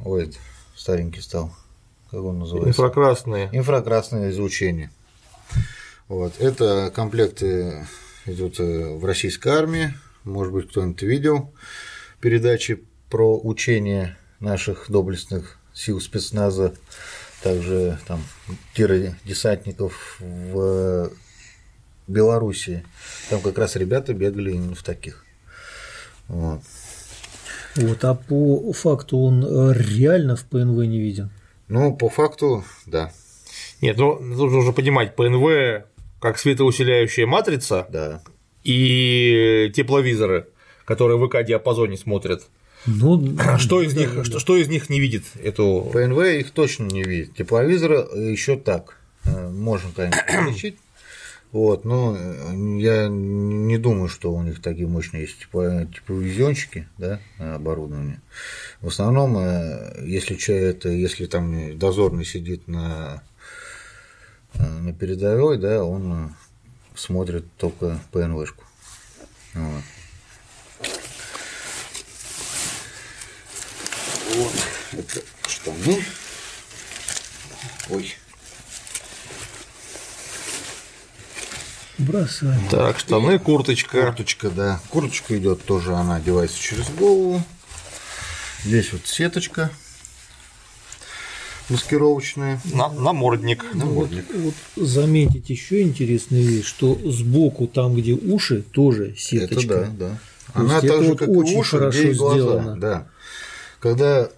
ой, 0.00 0.32
старенький 0.76 1.20
стал, 1.20 1.54
как 2.10 2.20
он 2.20 2.38
называется? 2.40 2.70
Инфракрасные. 2.70 3.48
Инфракрасное 3.52 4.30
излучение. 4.30 4.90
Вот. 6.08 6.38
Это 6.38 6.92
комплекты 6.94 7.86
идут 8.26 8.60
э, 8.60 8.94
в 8.94 9.04
российской 9.04 9.48
армии. 9.48 9.94
Может 10.24 10.52
быть, 10.52 10.70
кто-нибудь 10.70 11.02
видел 11.02 11.52
передачи 12.20 12.82
про 13.10 13.38
учение 13.38 14.16
наших 14.40 14.86
доблестных 14.90 15.58
сил 15.72 16.00
спецназа, 16.00 16.74
также 17.42 17.98
там 18.06 18.22
тиродесантников 18.74 20.16
в 20.20 21.10
Белоруссии. 22.06 22.84
Там 23.30 23.40
как 23.40 23.58
раз 23.58 23.76
ребята 23.76 24.14
бегали 24.14 24.52
именно 24.52 24.74
в 24.74 24.82
таких. 24.82 25.24
Вот. 26.28 26.62
Вот, 27.76 28.04
а 28.04 28.14
по 28.14 28.72
факту 28.72 29.18
он 29.18 29.44
э, 29.44 29.74
реально 29.74 30.36
в 30.36 30.44
ПНВ 30.44 30.84
не 30.86 31.00
виден. 31.00 31.30
Ну, 31.68 31.96
по 31.96 32.08
факту, 32.08 32.64
да, 32.86 33.10
Нет, 33.80 33.96
ну 33.96 34.18
нужно 34.20 34.58
уже 34.58 34.72
понимать, 34.72 35.16
ПНВ 35.16 35.84
как 36.20 36.38
светоусиляющая 36.38 37.26
матрица 37.26 37.86
да. 37.90 38.22
и 38.62 39.72
тепловизоры, 39.74 40.46
которые 40.84 41.18
в 41.18 41.26
ИК-диапазоне 41.26 41.96
смотрят. 41.96 42.44
Ну, 42.86 43.36
Что 43.58 43.82
из 43.82 43.94
да, 43.94 44.00
них, 44.00 44.14
да, 44.14 44.24
что, 44.24 44.38
что 44.38 44.56
из 44.56 44.68
них 44.68 44.88
не 44.88 45.00
видит 45.00 45.24
эту 45.42 45.90
ПНВ 45.92 46.18
их 46.18 46.50
точно 46.52 46.84
не 46.84 47.02
видит. 47.02 47.34
Тепловизора 47.34 48.06
еще 48.14 48.56
так. 48.56 48.96
Э, 49.24 49.48
Можно, 49.50 49.90
конечно, 49.94 50.22
отличить. 50.28 50.76
Вот, 51.54 51.84
но 51.84 52.16
э, 52.18 52.80
я 52.80 53.06
не 53.06 53.78
думаю, 53.78 54.08
что 54.08 54.34
у 54.34 54.42
них 54.42 54.60
такие 54.60 54.88
мощные 54.88 55.22
есть 55.22 55.36
тепло- 55.40 55.86
тепловизионщики, 55.86 56.88
да, 56.98 57.20
оборудование. 57.38 58.20
В 58.80 58.88
основном, 58.88 59.38
э, 59.38 60.02
если 60.04 60.34
человек, 60.34 60.78
это, 60.78 60.88
если 60.88 61.26
там 61.26 61.78
дозорный 61.78 62.24
сидит 62.24 62.66
на, 62.66 63.22
э, 64.54 64.64
на 64.66 64.92
передовой, 64.92 65.58
да, 65.58 65.84
он 65.84 66.26
э, 66.26 66.28
смотрит 66.96 67.44
только 67.56 68.00
ПНВшку. 68.10 68.64
Вот. 69.54 69.84
Вот, 74.34 74.52
это 74.90 75.20
штаны. 75.46 76.04
Ой, 77.90 78.12
бросай. 81.98 82.56
Так, 82.70 82.98
штаны, 82.98 83.38
курточка. 83.38 84.02
курточка, 84.02 84.50
да. 84.50 84.80
Курточка 84.90 85.36
идет 85.38 85.64
тоже, 85.64 85.94
она 85.94 86.16
одевается 86.16 86.58
через 86.58 86.88
голову. 86.90 87.42
Здесь 88.64 88.92
вот 88.92 89.06
сеточка 89.06 89.70
маскировочная. 91.68 92.60
На- 92.72 92.88
намордник. 92.90 93.64
Намордник. 93.74 94.24
Вот 94.34 94.54
заметить 94.76 95.48
еще 95.50 95.82
интересную 95.82 96.44
вещь, 96.44 96.66
что 96.66 96.98
сбоку, 97.10 97.66
там, 97.66 97.94
где 97.94 98.12
уши, 98.12 98.62
тоже 98.62 99.14
сеточка. 99.16 99.74
Это 99.74 99.90
да, 99.90 100.08
да. 100.08 100.18
То 100.52 100.60
Она 100.60 100.80
так 100.80 101.02
же, 101.02 101.08
вот 101.10 101.18
как 101.18 101.28
очень 101.28 101.54
и 101.54 101.56
уши, 101.58 101.70
хорошо 101.78 101.98
где 101.98 102.10
и 102.10 102.14
глаза. 102.14 102.34
сделано. 102.36 102.76
Да. 102.76 103.06
Когда 103.80 104.28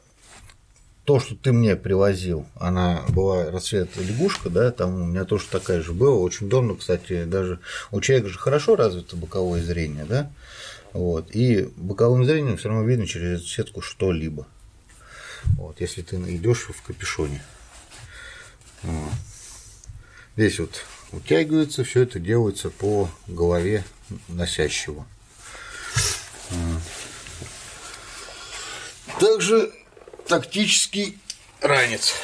то, 1.06 1.20
что 1.20 1.36
ты 1.36 1.52
мне 1.52 1.76
привозил, 1.76 2.46
она 2.56 3.04
была 3.10 3.50
расцвет 3.52 3.96
лягушка, 3.96 4.50
да, 4.50 4.72
там 4.72 5.02
у 5.02 5.06
меня 5.06 5.24
тоже 5.24 5.46
такая 5.48 5.80
же 5.80 5.92
была, 5.92 6.16
очень 6.16 6.48
удобно, 6.48 6.74
кстати, 6.74 7.24
даже 7.24 7.60
у 7.92 8.00
человека 8.00 8.28
же 8.28 8.38
хорошо 8.38 8.74
развито 8.74 9.16
боковое 9.16 9.62
зрение, 9.62 10.04
да, 10.04 10.32
вот, 10.92 11.30
и 11.30 11.70
боковым 11.76 12.24
зрением 12.24 12.56
все 12.56 12.68
равно 12.68 12.84
видно 12.84 13.06
через 13.06 13.46
сетку 13.46 13.82
что-либо, 13.82 14.48
вот, 15.56 15.80
если 15.80 16.02
ты 16.02 16.16
идешь 16.16 16.68
в 16.68 16.82
капюшоне. 16.82 17.40
Вот. 18.82 19.12
Здесь 20.36 20.58
вот 20.58 20.84
утягивается, 21.12 21.84
все 21.84 22.02
это 22.02 22.18
делается 22.18 22.68
по 22.68 23.08
голове 23.28 23.84
носящего. 24.28 25.06
Также 29.20 29.72
тактический 30.28 31.18
ранец. 31.60 32.14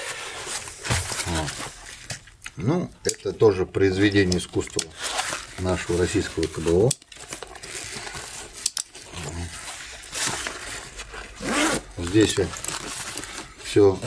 Ну, 2.56 2.90
это 3.04 3.32
тоже 3.32 3.64
произведение 3.64 4.38
искусства 4.38 4.82
нашего 5.58 5.98
российского 5.98 6.46
КБО. 6.46 6.90
Здесь 11.98 12.36
все 13.64 13.98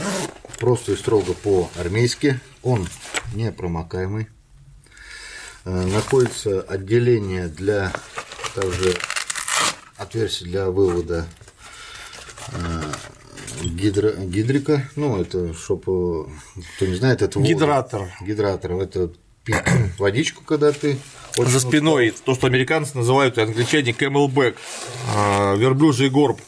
просто 0.59 0.91
и 0.91 0.95
строго 0.95 1.33
по-армейски. 1.33 2.39
Он 2.61 2.87
непромокаемый. 3.33 4.27
Э, 5.63 5.69
Находится 5.71 6.61
отделение 6.61 7.47
для 7.47 7.91
также 8.53 8.95
отверстие 9.97 10.49
для 10.49 10.69
вывода 10.69 11.27
э, 12.51 12.84
гидро, 13.67 14.11
гидрика. 14.11 14.89
Ну, 14.95 15.19
это, 15.19 15.53
чтобы 15.53 16.29
кто 16.75 16.85
не 16.85 16.95
знает, 16.95 17.21
это. 17.21 17.39
Гидратор. 17.39 18.13
Гидратор. 18.21 18.73
Это 18.73 19.11
водичку, 19.99 20.43
когда 20.43 20.71
ты 20.71 20.97
очень 21.37 21.51
За 21.51 21.59
спиной 21.59 22.13
то, 22.23 22.35
что 22.35 22.47
американцы 22.47 22.97
называют 22.97 23.37
и 23.37 23.41
англичане 23.41 23.91
camelback, 23.91 24.55
э, 25.15 25.57
верблюжий 25.57 26.09
горб. 26.09 26.39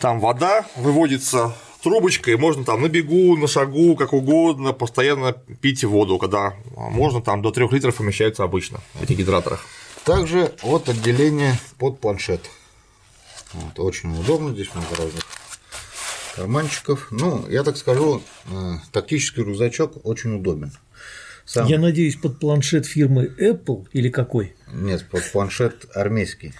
Там 0.00 0.20
вода 0.20 0.66
выводится 0.76 1.54
трубочкой, 1.82 2.36
можно 2.36 2.64
там 2.64 2.82
на 2.82 2.88
бегу, 2.88 3.36
на 3.36 3.46
шагу, 3.46 3.96
как 3.96 4.12
угодно, 4.12 4.72
постоянно 4.72 5.32
пить 5.32 5.84
воду, 5.84 6.18
когда 6.18 6.54
можно 6.74 7.20
там 7.20 7.42
до 7.42 7.50
3 7.50 7.68
литров 7.70 7.96
помещаются 7.96 8.44
обычно 8.44 8.80
в 8.94 9.02
этих 9.02 9.18
гидраторах. 9.18 9.64
Также 10.04 10.54
вот 10.62 10.88
отделение 10.88 11.58
под 11.78 12.00
планшет. 12.00 12.40
Вот, 13.52 13.78
очень 13.78 14.18
удобно, 14.18 14.52
здесь 14.52 14.74
много 14.74 14.96
разных 14.96 15.24
карманчиков. 16.34 17.08
Ну, 17.10 17.46
я 17.48 17.62
так 17.62 17.76
скажу, 17.76 18.22
э, 18.50 18.74
тактический 18.92 19.42
рюкзачок 19.42 20.04
очень 20.04 20.36
удобен. 20.36 20.72
Сам... 21.44 21.66
Я 21.66 21.78
надеюсь, 21.78 22.16
под 22.16 22.38
планшет 22.38 22.86
фирмы 22.86 23.26
Apple 23.38 23.86
или 23.92 24.08
какой? 24.08 24.54
Нет, 24.72 25.08
под 25.10 25.30
планшет 25.32 25.86
армейский. 25.94 26.54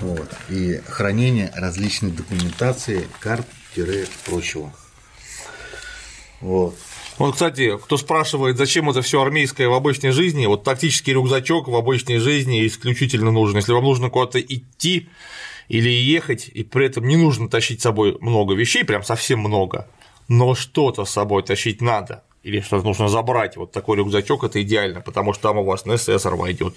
Вот. 0.00 0.28
И 0.48 0.80
хранение 0.86 1.52
различной 1.54 2.12
документации, 2.12 3.06
карт, 3.20 3.46
прочего. 4.24 4.72
Вот. 6.40 6.76
Вот, 7.18 7.34
кстати, 7.34 7.76
кто 7.78 7.96
спрашивает, 7.96 8.56
зачем 8.56 8.90
это 8.90 9.02
все 9.02 9.22
армейское 9.22 9.68
в 9.68 9.74
обычной 9.74 10.10
жизни, 10.10 10.46
вот 10.46 10.64
тактический 10.64 11.12
рюкзачок 11.12 11.68
в 11.68 11.76
обычной 11.76 12.18
жизни 12.18 12.66
исключительно 12.66 13.30
нужен. 13.30 13.56
Если 13.56 13.72
вам 13.72 13.84
нужно 13.84 14.10
куда-то 14.10 14.40
идти 14.40 15.08
или 15.72 15.88
ехать, 15.88 16.50
и 16.52 16.64
при 16.64 16.84
этом 16.84 17.08
не 17.08 17.16
нужно 17.16 17.48
тащить 17.48 17.80
с 17.80 17.84
собой 17.84 18.18
много 18.20 18.54
вещей, 18.54 18.84
прям 18.84 19.02
совсем 19.02 19.38
много, 19.38 19.88
но 20.28 20.54
что-то 20.54 21.06
с 21.06 21.10
собой 21.10 21.42
тащить 21.42 21.80
надо, 21.80 22.24
или 22.42 22.60
что-то 22.60 22.84
нужно 22.84 23.08
забрать, 23.08 23.56
вот 23.56 23.72
такой 23.72 23.96
рюкзачок 23.96 24.44
это 24.44 24.62
идеально, 24.62 25.00
потому 25.00 25.32
что 25.32 25.44
там 25.44 25.56
у 25.56 25.64
вас 25.64 25.86
НССР 25.86 26.34
войдет 26.34 26.74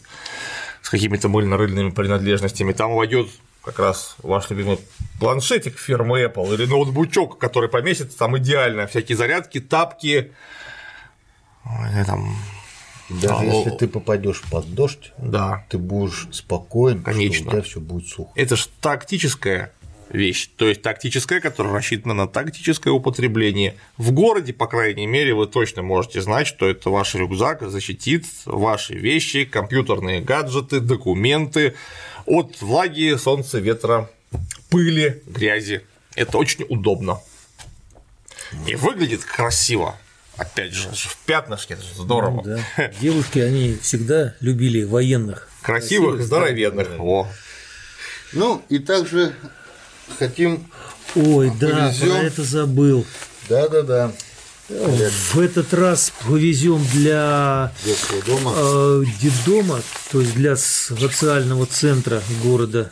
с 0.81 0.89
какими-то 0.89 1.27
мыльно-рыльными 1.27 1.89
принадлежностями, 1.89 2.71
там 2.71 2.95
войдет 2.95 3.27
как 3.65 3.79
раз 3.79 4.15
ваш 4.23 4.49
любимый 4.49 4.79
планшетик 5.19 5.77
фирмы 5.77 6.23
Apple 6.23 6.53
или 6.53 6.65
ноутбучок, 6.65 7.37
который 7.37 7.67
поместится. 7.67 8.17
Там 8.17 8.37
идеально, 8.37 8.87
всякие 8.87 9.17
зарядки, 9.17 9.59
тапки, 9.59 10.31
там 12.05 12.33
Даже 13.09 13.35
А, 13.35 13.43
если 13.43 13.69
ты 13.71 13.87
попадешь 13.87 14.41
под 14.49 14.73
дождь, 14.73 15.11
да, 15.17 15.65
ты 15.69 15.77
будешь 15.77 16.27
спокоен, 16.31 17.03
Конечно. 17.03 17.35
что 17.35 17.47
у 17.47 17.51
тебя 17.51 17.61
все 17.61 17.79
будет 17.79 18.07
сухо. 18.07 18.31
это 18.35 18.55
же 18.55 18.65
тактическая 18.81 19.71
вещь, 20.09 20.49
то 20.55 20.67
есть 20.67 20.81
тактическая, 20.81 21.39
которая 21.39 21.73
рассчитана 21.73 22.13
на 22.13 22.27
тактическое 22.27 22.91
употребление. 22.93 23.75
В 23.97 24.11
городе, 24.11 24.53
по 24.53 24.65
крайней 24.67 25.05
мере, 25.07 25.33
вы 25.33 25.45
точно 25.45 25.81
можете 25.83 26.21
знать, 26.21 26.47
что 26.47 26.67
это 26.67 26.89
ваш 26.89 27.15
рюкзак 27.15 27.69
защитит 27.69 28.25
ваши 28.45 28.93
вещи, 28.95 29.45
компьютерные 29.45 30.21
гаджеты, 30.21 30.79
документы 30.79 31.75
от 32.25 32.59
влаги, 32.61 33.15
солнца, 33.17 33.59
ветра, 33.59 34.09
пыли, 34.69 35.21
грязи. 35.27 35.81
Это 36.15 36.37
очень 36.37 36.65
удобно. 36.69 37.19
И 38.67 38.75
выглядит 38.75 39.23
красиво. 39.23 39.95
Опять 40.37 40.73
же, 40.73 40.89
в 40.89 41.17
пятнышке, 41.25 41.75
это 41.75 41.83
же 41.83 41.93
здорово. 41.95 42.41
Ну 42.45 42.57
Да. 42.77 42.87
Девушки, 42.99 43.39
они 43.39 43.77
всегда 43.81 44.35
любили 44.41 44.83
военных. 44.83 45.47
Красивых 45.61 46.19
и 46.19 46.23
здоровенных. 46.23 46.97
Во. 46.97 47.27
Ну, 48.33 48.61
и 48.69 48.79
также 48.79 49.33
хотим. 50.19 50.69
Ой, 51.15 51.51
да, 51.59 51.93
про 51.99 52.17
это 52.19 52.43
забыл. 52.43 53.05
Да-да-да. 53.47 54.11
В 54.67 55.39
этот 55.39 55.73
раз 55.75 56.11
повезем 56.27 56.83
для 56.91 57.71
Детского 57.85 58.21
дома. 58.23 58.53
э, 58.55 59.03
детдома, 59.21 59.81
то 60.11 60.21
есть 60.21 60.33
для 60.33 60.55
социального 60.55 61.67
центра 61.67 62.21
города 62.43 62.91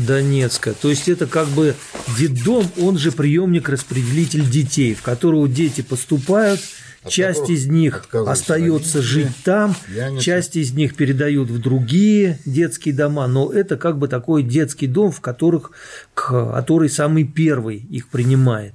Донецка. 0.00 0.74
То 0.74 0.90
есть 0.90 1.08
это 1.08 1.26
как 1.26 1.48
бы 1.48 1.74
детдом, 2.18 2.66
он 2.80 2.98
же 2.98 3.12
приемник-распределитель 3.12 4.48
детей, 4.48 4.94
в 4.94 5.02
которого 5.02 5.48
дети 5.48 5.80
поступают, 5.82 6.60
часть 7.06 7.40
которых 7.40 7.50
из 7.50 7.66
них 7.66 8.06
остается 8.12 9.02
жить 9.02 9.32
там, 9.44 9.74
пьяницы. 9.86 10.24
часть 10.24 10.56
из 10.56 10.72
них 10.72 10.96
передают 10.96 11.50
в 11.50 11.58
другие 11.58 12.38
детские 12.44 12.94
дома, 12.94 13.26
но 13.26 13.50
это 13.52 13.76
как 13.76 13.98
бы 13.98 14.08
такой 14.08 14.42
детский 14.42 14.86
дом, 14.86 15.10
в 15.10 15.20
которых, 15.20 15.72
который 16.14 16.90
самый 16.90 17.24
первый 17.24 17.76
их 17.76 18.08
принимает. 18.08 18.74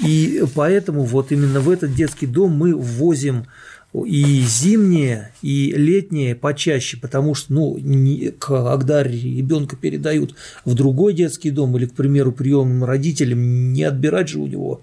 И 0.00 0.42
поэтому 0.54 1.04
вот 1.04 1.30
именно 1.32 1.60
в 1.60 1.70
этот 1.70 1.94
детский 1.94 2.26
дом 2.26 2.52
мы 2.52 2.74
ввозим 2.74 3.46
и 3.92 4.40
зимнее, 4.46 5.32
и 5.42 5.72
летнее 5.76 6.36
почаще, 6.36 6.96
потому 6.96 7.34
что, 7.34 7.52
ну, 7.52 7.76
не- 7.78 8.30
когда 8.38 9.02
ребенка 9.02 9.74
передают 9.74 10.34
в 10.64 10.74
другой 10.74 11.12
детский 11.12 11.50
дом 11.50 11.76
или, 11.76 11.86
к 11.86 11.94
примеру, 11.94 12.30
приемным 12.30 12.84
родителям, 12.84 13.72
не 13.72 13.82
отбирать 13.82 14.28
же 14.28 14.38
у 14.38 14.46
него 14.46 14.82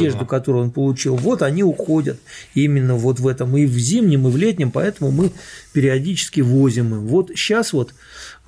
одежду, 0.00 0.26
которую 0.26 0.64
он 0.64 0.70
получил. 0.72 1.14
Вот 1.14 1.42
они 1.42 1.62
уходят 1.62 2.18
именно 2.54 2.96
вот 2.96 3.20
в 3.20 3.28
этом 3.28 3.56
и 3.56 3.66
в 3.66 3.78
зимнем, 3.78 4.26
и 4.26 4.30
в 4.32 4.36
летнем, 4.36 4.72
поэтому 4.72 5.12
мы 5.12 5.30
периодически 5.72 6.40
возим 6.40 6.92
им. 6.94 7.06
Вот 7.06 7.30
сейчас 7.36 7.72
вот 7.72 7.94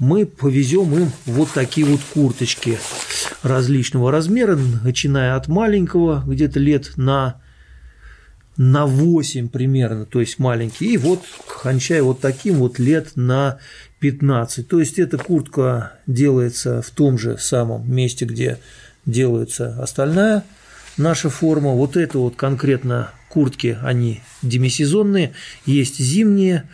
мы 0.00 0.26
повезем 0.26 0.92
им 0.96 1.12
вот 1.26 1.50
такие 1.55 1.86
вот 1.86 2.00
курточки 2.12 2.76
различного 3.42 4.11
размера, 4.11 4.59
начиная 4.82 5.36
от 5.36 5.46
маленького, 5.46 6.24
где-то 6.26 6.59
лет 6.59 6.92
на 6.96 7.36
на 8.57 8.86
8 8.86 9.48
примерно, 9.48 10.05
то 10.05 10.20
есть 10.20 10.38
маленький, 10.38 10.92
и 10.92 10.96
вот 10.96 11.22
кончая 11.62 12.03
вот 12.03 12.20
таким 12.20 12.57
вот 12.57 12.78
лет 12.78 13.12
на 13.16 13.59
15. 14.00 14.68
То 14.68 14.80
есть 14.80 14.98
эта 14.98 15.16
куртка 15.16 15.92
делается 16.07 16.82
в 16.82 16.90
том 16.90 17.18
же 17.18 17.38
самом 17.38 17.90
месте, 17.90 18.24
где 18.24 18.59
делается 19.07 19.76
остальная 19.82 20.44
наша 20.96 21.30
форма. 21.30 21.72
Вот 21.72 21.96
это 21.96 22.18
вот 22.18 22.36
конкретно 22.36 23.11
куртки, 23.28 23.78
они 23.82 24.20
демисезонные, 24.42 25.32
есть 25.64 25.98
зимние. 25.98 26.68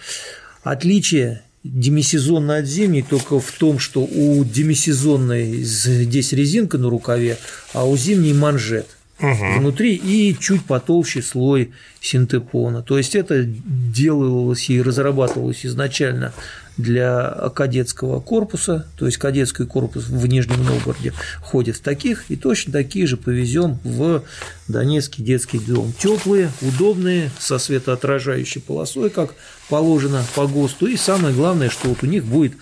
Отличие 0.62 1.42
демисезонной 1.64 2.60
от 2.60 2.66
зимней 2.66 3.02
только 3.02 3.40
в 3.40 3.52
том, 3.52 3.78
что 3.78 4.02
у 4.02 4.44
демисезонной 4.44 5.62
здесь 5.62 6.32
резинка 6.32 6.78
на 6.78 6.88
рукаве, 6.88 7.38
а 7.72 7.86
у 7.86 7.96
зимней 7.96 8.32
манжет 8.32 8.97
внутри 9.20 9.94
и 9.94 10.36
чуть 10.38 10.64
потолще 10.64 11.22
слой 11.22 11.72
синтепона. 12.00 12.82
То 12.82 12.98
есть 12.98 13.14
это 13.14 13.44
делалось 13.44 14.70
и 14.70 14.80
разрабатывалось 14.80 15.66
изначально 15.66 16.32
для 16.76 17.50
кадетского 17.54 18.20
корпуса, 18.20 18.86
то 18.96 19.06
есть 19.06 19.18
кадетский 19.18 19.66
корпус 19.66 20.06
в 20.06 20.26
Нижнем 20.28 20.64
Новгороде 20.64 21.12
ходит 21.42 21.76
в 21.76 21.80
таких, 21.80 22.26
и 22.28 22.36
точно 22.36 22.72
такие 22.72 23.06
же 23.08 23.16
повезем 23.16 23.80
в 23.82 24.22
Донецкий 24.68 25.24
детский 25.24 25.58
дом. 25.58 25.92
Теплые, 25.98 26.52
удобные, 26.62 27.32
со 27.40 27.58
светоотражающей 27.58 28.60
полосой, 28.60 29.10
как 29.10 29.34
положено 29.68 30.24
по 30.36 30.46
ГОСТу. 30.46 30.86
И 30.86 30.96
самое 30.96 31.34
главное, 31.34 31.68
что 31.68 31.88
вот 31.88 32.04
у 32.04 32.06
них 32.06 32.24
будет 32.24 32.52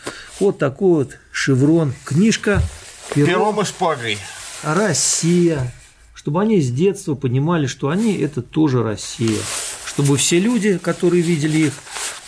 вот 0.41 0.59
такой 0.59 1.05
вот 1.05 1.19
шеврон, 1.31 1.93
книжка, 2.05 2.63
перо, 3.15 3.27
Пером 3.27 3.61
и 3.61 3.65
шпагой. 3.65 4.19
Россия, 4.63 5.75
чтобы 6.27 6.43
они 6.43 6.61
с 6.61 6.73
детства 6.73 7.15
понимали, 7.15 7.69
что 7.69 7.89
они 7.89 8.17
это 8.17 8.43
тоже 8.43 8.83
Россия, 8.83 9.39
чтобы 9.85 10.17
все 10.17 10.41
люди, 10.41 10.77
которые 10.77 11.23
видели 11.23 11.69
их, 11.69 11.75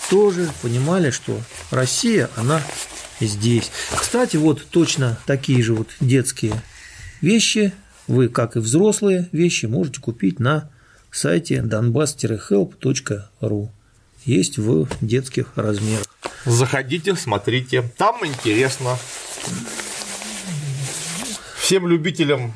тоже 0.09 0.49
понимали, 0.63 1.11
что 1.11 1.41
Россия, 1.73 2.31
она 2.37 2.63
здесь. 3.19 3.73
Кстати, 3.91 4.37
вот 4.37 4.65
точно 4.71 5.19
такие 5.27 5.65
же 5.65 5.75
вот 5.75 5.89
детские 5.99 6.63
вещи 7.21 7.73
вы, 8.07 8.29
как 8.29 8.55
и 8.55 8.61
взрослые 8.61 9.29
вещи, 9.33 9.67
можете 9.67 10.01
купить 10.01 10.39
на 10.39 10.71
сайте 11.11 11.57
donbass-help.ru. 11.57 13.69
Есть 14.25 14.59
в 14.59 14.87
детских 15.01 15.55
размерах. 15.57 16.07
Заходите, 16.45 17.17
смотрите. 17.17 17.83
Там 17.97 18.25
интересно. 18.25 18.97
Всем 21.57 21.89
любителям 21.89 22.55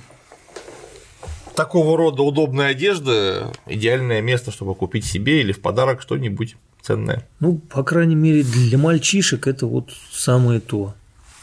такого 1.55 1.96
рода 1.96 2.22
удобной 2.22 2.70
одежды 2.70 3.44
идеальное 3.66 4.20
место, 4.20 4.50
чтобы 4.50 4.74
купить 4.74 5.05
себе 5.05 5.40
или 5.40 5.53
в 5.53 5.61
подарок 5.61 6.03
что-нибудь 6.03 6.57
ценное. 6.80 7.26
Ну, 7.40 7.59
по 7.59 7.82
крайней 7.82 8.14
мере, 8.14 8.42
для 8.42 8.78
мальчишек 8.78 9.46
это 9.46 9.66
вот 9.66 9.90
самое 10.12 10.61
то. 10.61 10.94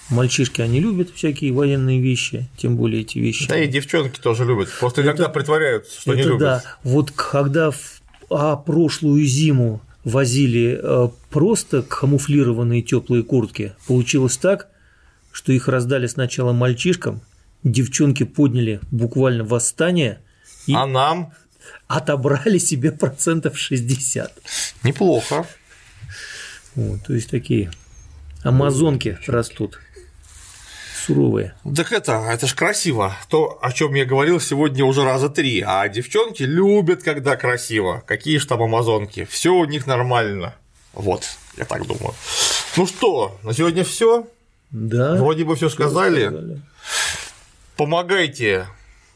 Мальчишки, 0.09 0.61
они 0.61 0.79
любят 0.79 1.11
всякие 1.13 1.53
военные 1.53 2.01
вещи, 2.01 2.49
тем 2.57 2.75
более 2.77 3.01
эти 3.01 3.19
вещи. 3.19 3.47
Да 3.47 3.59
и 3.59 3.67
девчонки 3.67 4.19
тоже 4.19 4.43
любят. 4.43 4.69
Просто 4.79 5.03
иногда 5.03 5.29
притворяются, 5.29 6.01
что 6.01 6.15
не 6.15 6.21
это 6.21 6.29
любят. 6.29 6.39
да. 6.41 6.63
Вот 6.83 7.11
когда 7.11 7.69
в 7.69 7.99
а 8.29 8.55
прошлую 8.55 9.25
зиму 9.25 9.81
возили 10.03 10.79
э, 10.81 11.09
просто 11.29 11.81
камуфлированные 11.81 12.81
теплые 12.81 13.23
куртки, 13.23 13.73
получилось 13.87 14.37
так, 14.37 14.67
что 15.31 15.51
их 15.51 15.67
раздали 15.67 16.07
сначала 16.07 16.53
мальчишкам, 16.53 17.21
девчонки 17.63 18.23
подняли 18.23 18.79
буквально 18.91 19.43
восстание 19.43 20.21
и 20.67 20.73
А 20.73 20.85
нам 20.85 21.33
отобрали 21.87 22.57
себе 22.57 22.91
процентов 22.91 23.57
60. 23.57 24.31
неплохо. 24.83 25.45
Вот, 26.75 27.03
то 27.05 27.13
есть 27.13 27.29
такие 27.29 27.71
амазонки 28.43 29.17
растут 29.27 29.79
суровые. 31.05 31.53
Так 31.75 31.91
это, 31.91 32.13
это 32.31 32.45
ж 32.47 32.53
красиво. 32.53 33.15
То, 33.29 33.57
о 33.61 33.71
чем 33.71 33.95
я 33.95 34.05
говорил 34.05 34.39
сегодня 34.39 34.85
уже 34.85 35.03
раза 35.03 35.29
три. 35.29 35.61
А 35.65 35.87
девчонки 35.89 36.43
любят, 36.43 37.03
когда 37.03 37.35
красиво. 37.35 38.03
Какие 38.05 38.37
ж 38.37 38.45
там 38.45 38.61
амазонки. 38.61 39.25
Все 39.25 39.53
у 39.53 39.65
них 39.65 39.87
нормально. 39.87 40.53
Вот, 40.93 41.23
я 41.57 41.65
так 41.65 41.85
думаю. 41.87 42.13
Ну 42.77 42.85
что, 42.85 43.39
на 43.43 43.53
сегодня 43.53 43.83
все. 43.83 44.27
Да. 44.71 45.15
Вроде 45.15 45.45
бы 45.45 45.55
все 45.55 45.69
сказали. 45.69 46.27
сказали. 46.27 46.61
Помогайте, 47.79 48.67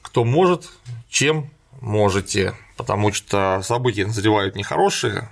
кто 0.01 0.24
может, 0.24 0.72
чем 1.09 1.49
можете, 1.82 2.55
потому 2.78 3.11
что 3.11 3.59
события 3.61 4.05
назревают 4.05 4.55
нехорошие. 4.55 5.28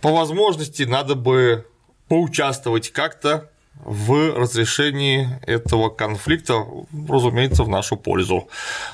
По 0.00 0.10
возможности 0.10 0.82
надо 0.82 1.14
бы 1.14 1.64
поучаствовать 2.08 2.90
как-то 2.90 3.52
в 3.76 4.36
разрешении 4.36 5.38
этого 5.46 5.88
конфликта, 5.88 6.66
разумеется, 7.08 7.62
в 7.62 7.68
нашу 7.68 7.96
пользу. 7.96 8.48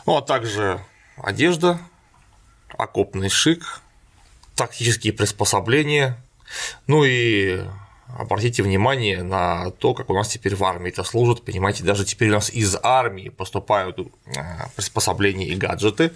Ну 0.05 0.19
а 0.19 0.21
также 0.21 0.85
одежда, 1.17 1.79
окопный 2.77 3.31
шик, 3.31 3.81
тактические 4.55 5.15
приспособления, 5.15 6.23
ну 6.87 7.05
и 7.05 7.63
обратите 8.07 8.63
внимание 8.63 9.23
на 9.23 9.71
то, 9.71 9.95
как 9.95 10.11
у 10.11 10.15
нас 10.15 10.29
теперь 10.29 10.55
в 10.55 10.65
армии 10.65 10.91
это 10.91 11.05
служит. 11.05 11.43
Понимаете, 11.43 11.85
даже 11.85 12.05
теперь 12.05 12.31
у 12.31 12.35
нас 12.35 12.51
из 12.51 12.77
армии 12.83 13.29
поступают 13.29 13.99
э, 13.99 14.33
приспособления 14.77 15.49
и 15.49 15.55
гаджеты 15.55 16.13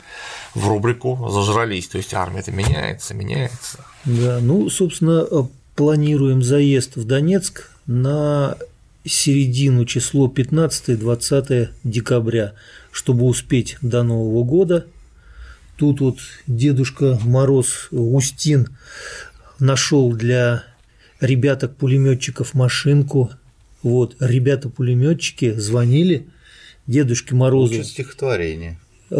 в 0.54 0.68
рубрику 0.68 1.28
«Зажрались». 1.30 1.88
То 1.88 1.98
есть 1.98 2.12
армия 2.14 2.40
это 2.40 2.52
меняется, 2.52 3.14
меняется. 3.14 3.84
Да, 4.04 4.38
ну, 4.40 4.68
собственно, 4.68 5.26
э, 5.30 5.42
планируем 5.74 6.42
заезд 6.42 6.96
в 6.96 7.04
Донецк 7.04 7.70
на 7.86 8.56
середину, 9.04 9.84
число 9.84 10.28
15-20 10.28 11.68
декабря, 11.84 12.54
чтобы 12.90 13.24
успеть 13.24 13.76
до 13.80 14.02
Нового 14.02 14.44
года. 14.44 14.86
Тут 15.76 16.00
вот 16.00 16.18
Дедушка 16.46 17.18
Мороз 17.22 17.88
Устин 17.90 18.76
нашел 19.58 20.12
для 20.12 20.64
ребяток-пулеметчиков 21.20 22.54
машинку. 22.54 23.30
Вот, 23.82 24.16
ребята-пулеметчики 24.20 25.52
звонили 25.52 26.26
Дедушке 26.86 27.34
Морозу. 27.34 27.74
Учат 27.74 27.86
стихотворение. 27.86 28.78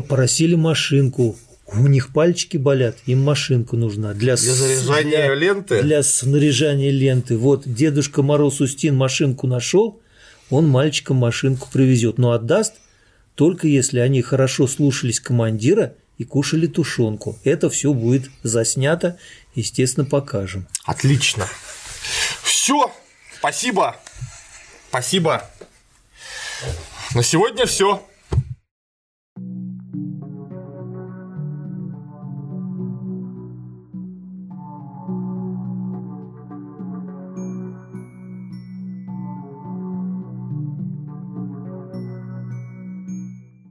Просили 0.09 0.55
машинку. 0.55 1.37
У 1.73 1.87
них 1.89 2.13
пальчики 2.13 2.57
болят, 2.57 2.97
им 3.07 3.23
машинка 3.25 3.77
нужна 3.77 4.15
для, 4.15 4.37
Для 4.37 4.55
заряжания 4.55 5.27
для- 5.27 5.35
ленты? 5.35 5.83
Для 5.83 6.03
снаряжания 6.05 6.91
ленты. 6.93 7.37
Вот 7.37 7.63
Дедушка 7.67 8.23
Мороз 8.23 8.61
Устин 8.61 8.95
машинку 8.97 9.49
нашел, 9.49 10.01
он 10.49 10.69
мальчикам 10.69 11.17
машинку 11.17 11.69
привезет, 11.73 12.19
но 12.19 12.31
отдаст 12.33 12.75
только 13.35 13.67
если 13.67 13.99
они 13.99 14.23
хорошо 14.23 14.69
слушались 14.69 15.19
командира 15.19 15.95
и 16.19 16.25
кушали 16.25 16.69
тушенку. 16.69 17.37
Это 17.43 17.69
все 17.69 17.93
будет 17.93 18.31
заснято, 18.45 19.19
естественно, 19.57 20.07
покажем. 20.07 20.69
Отлично. 20.85 21.47
Все. 22.43 22.93
Спасибо. 23.39 23.97
Спасибо. 24.89 25.49
На 27.15 27.23
сегодня 27.23 27.67
все. 27.67 28.05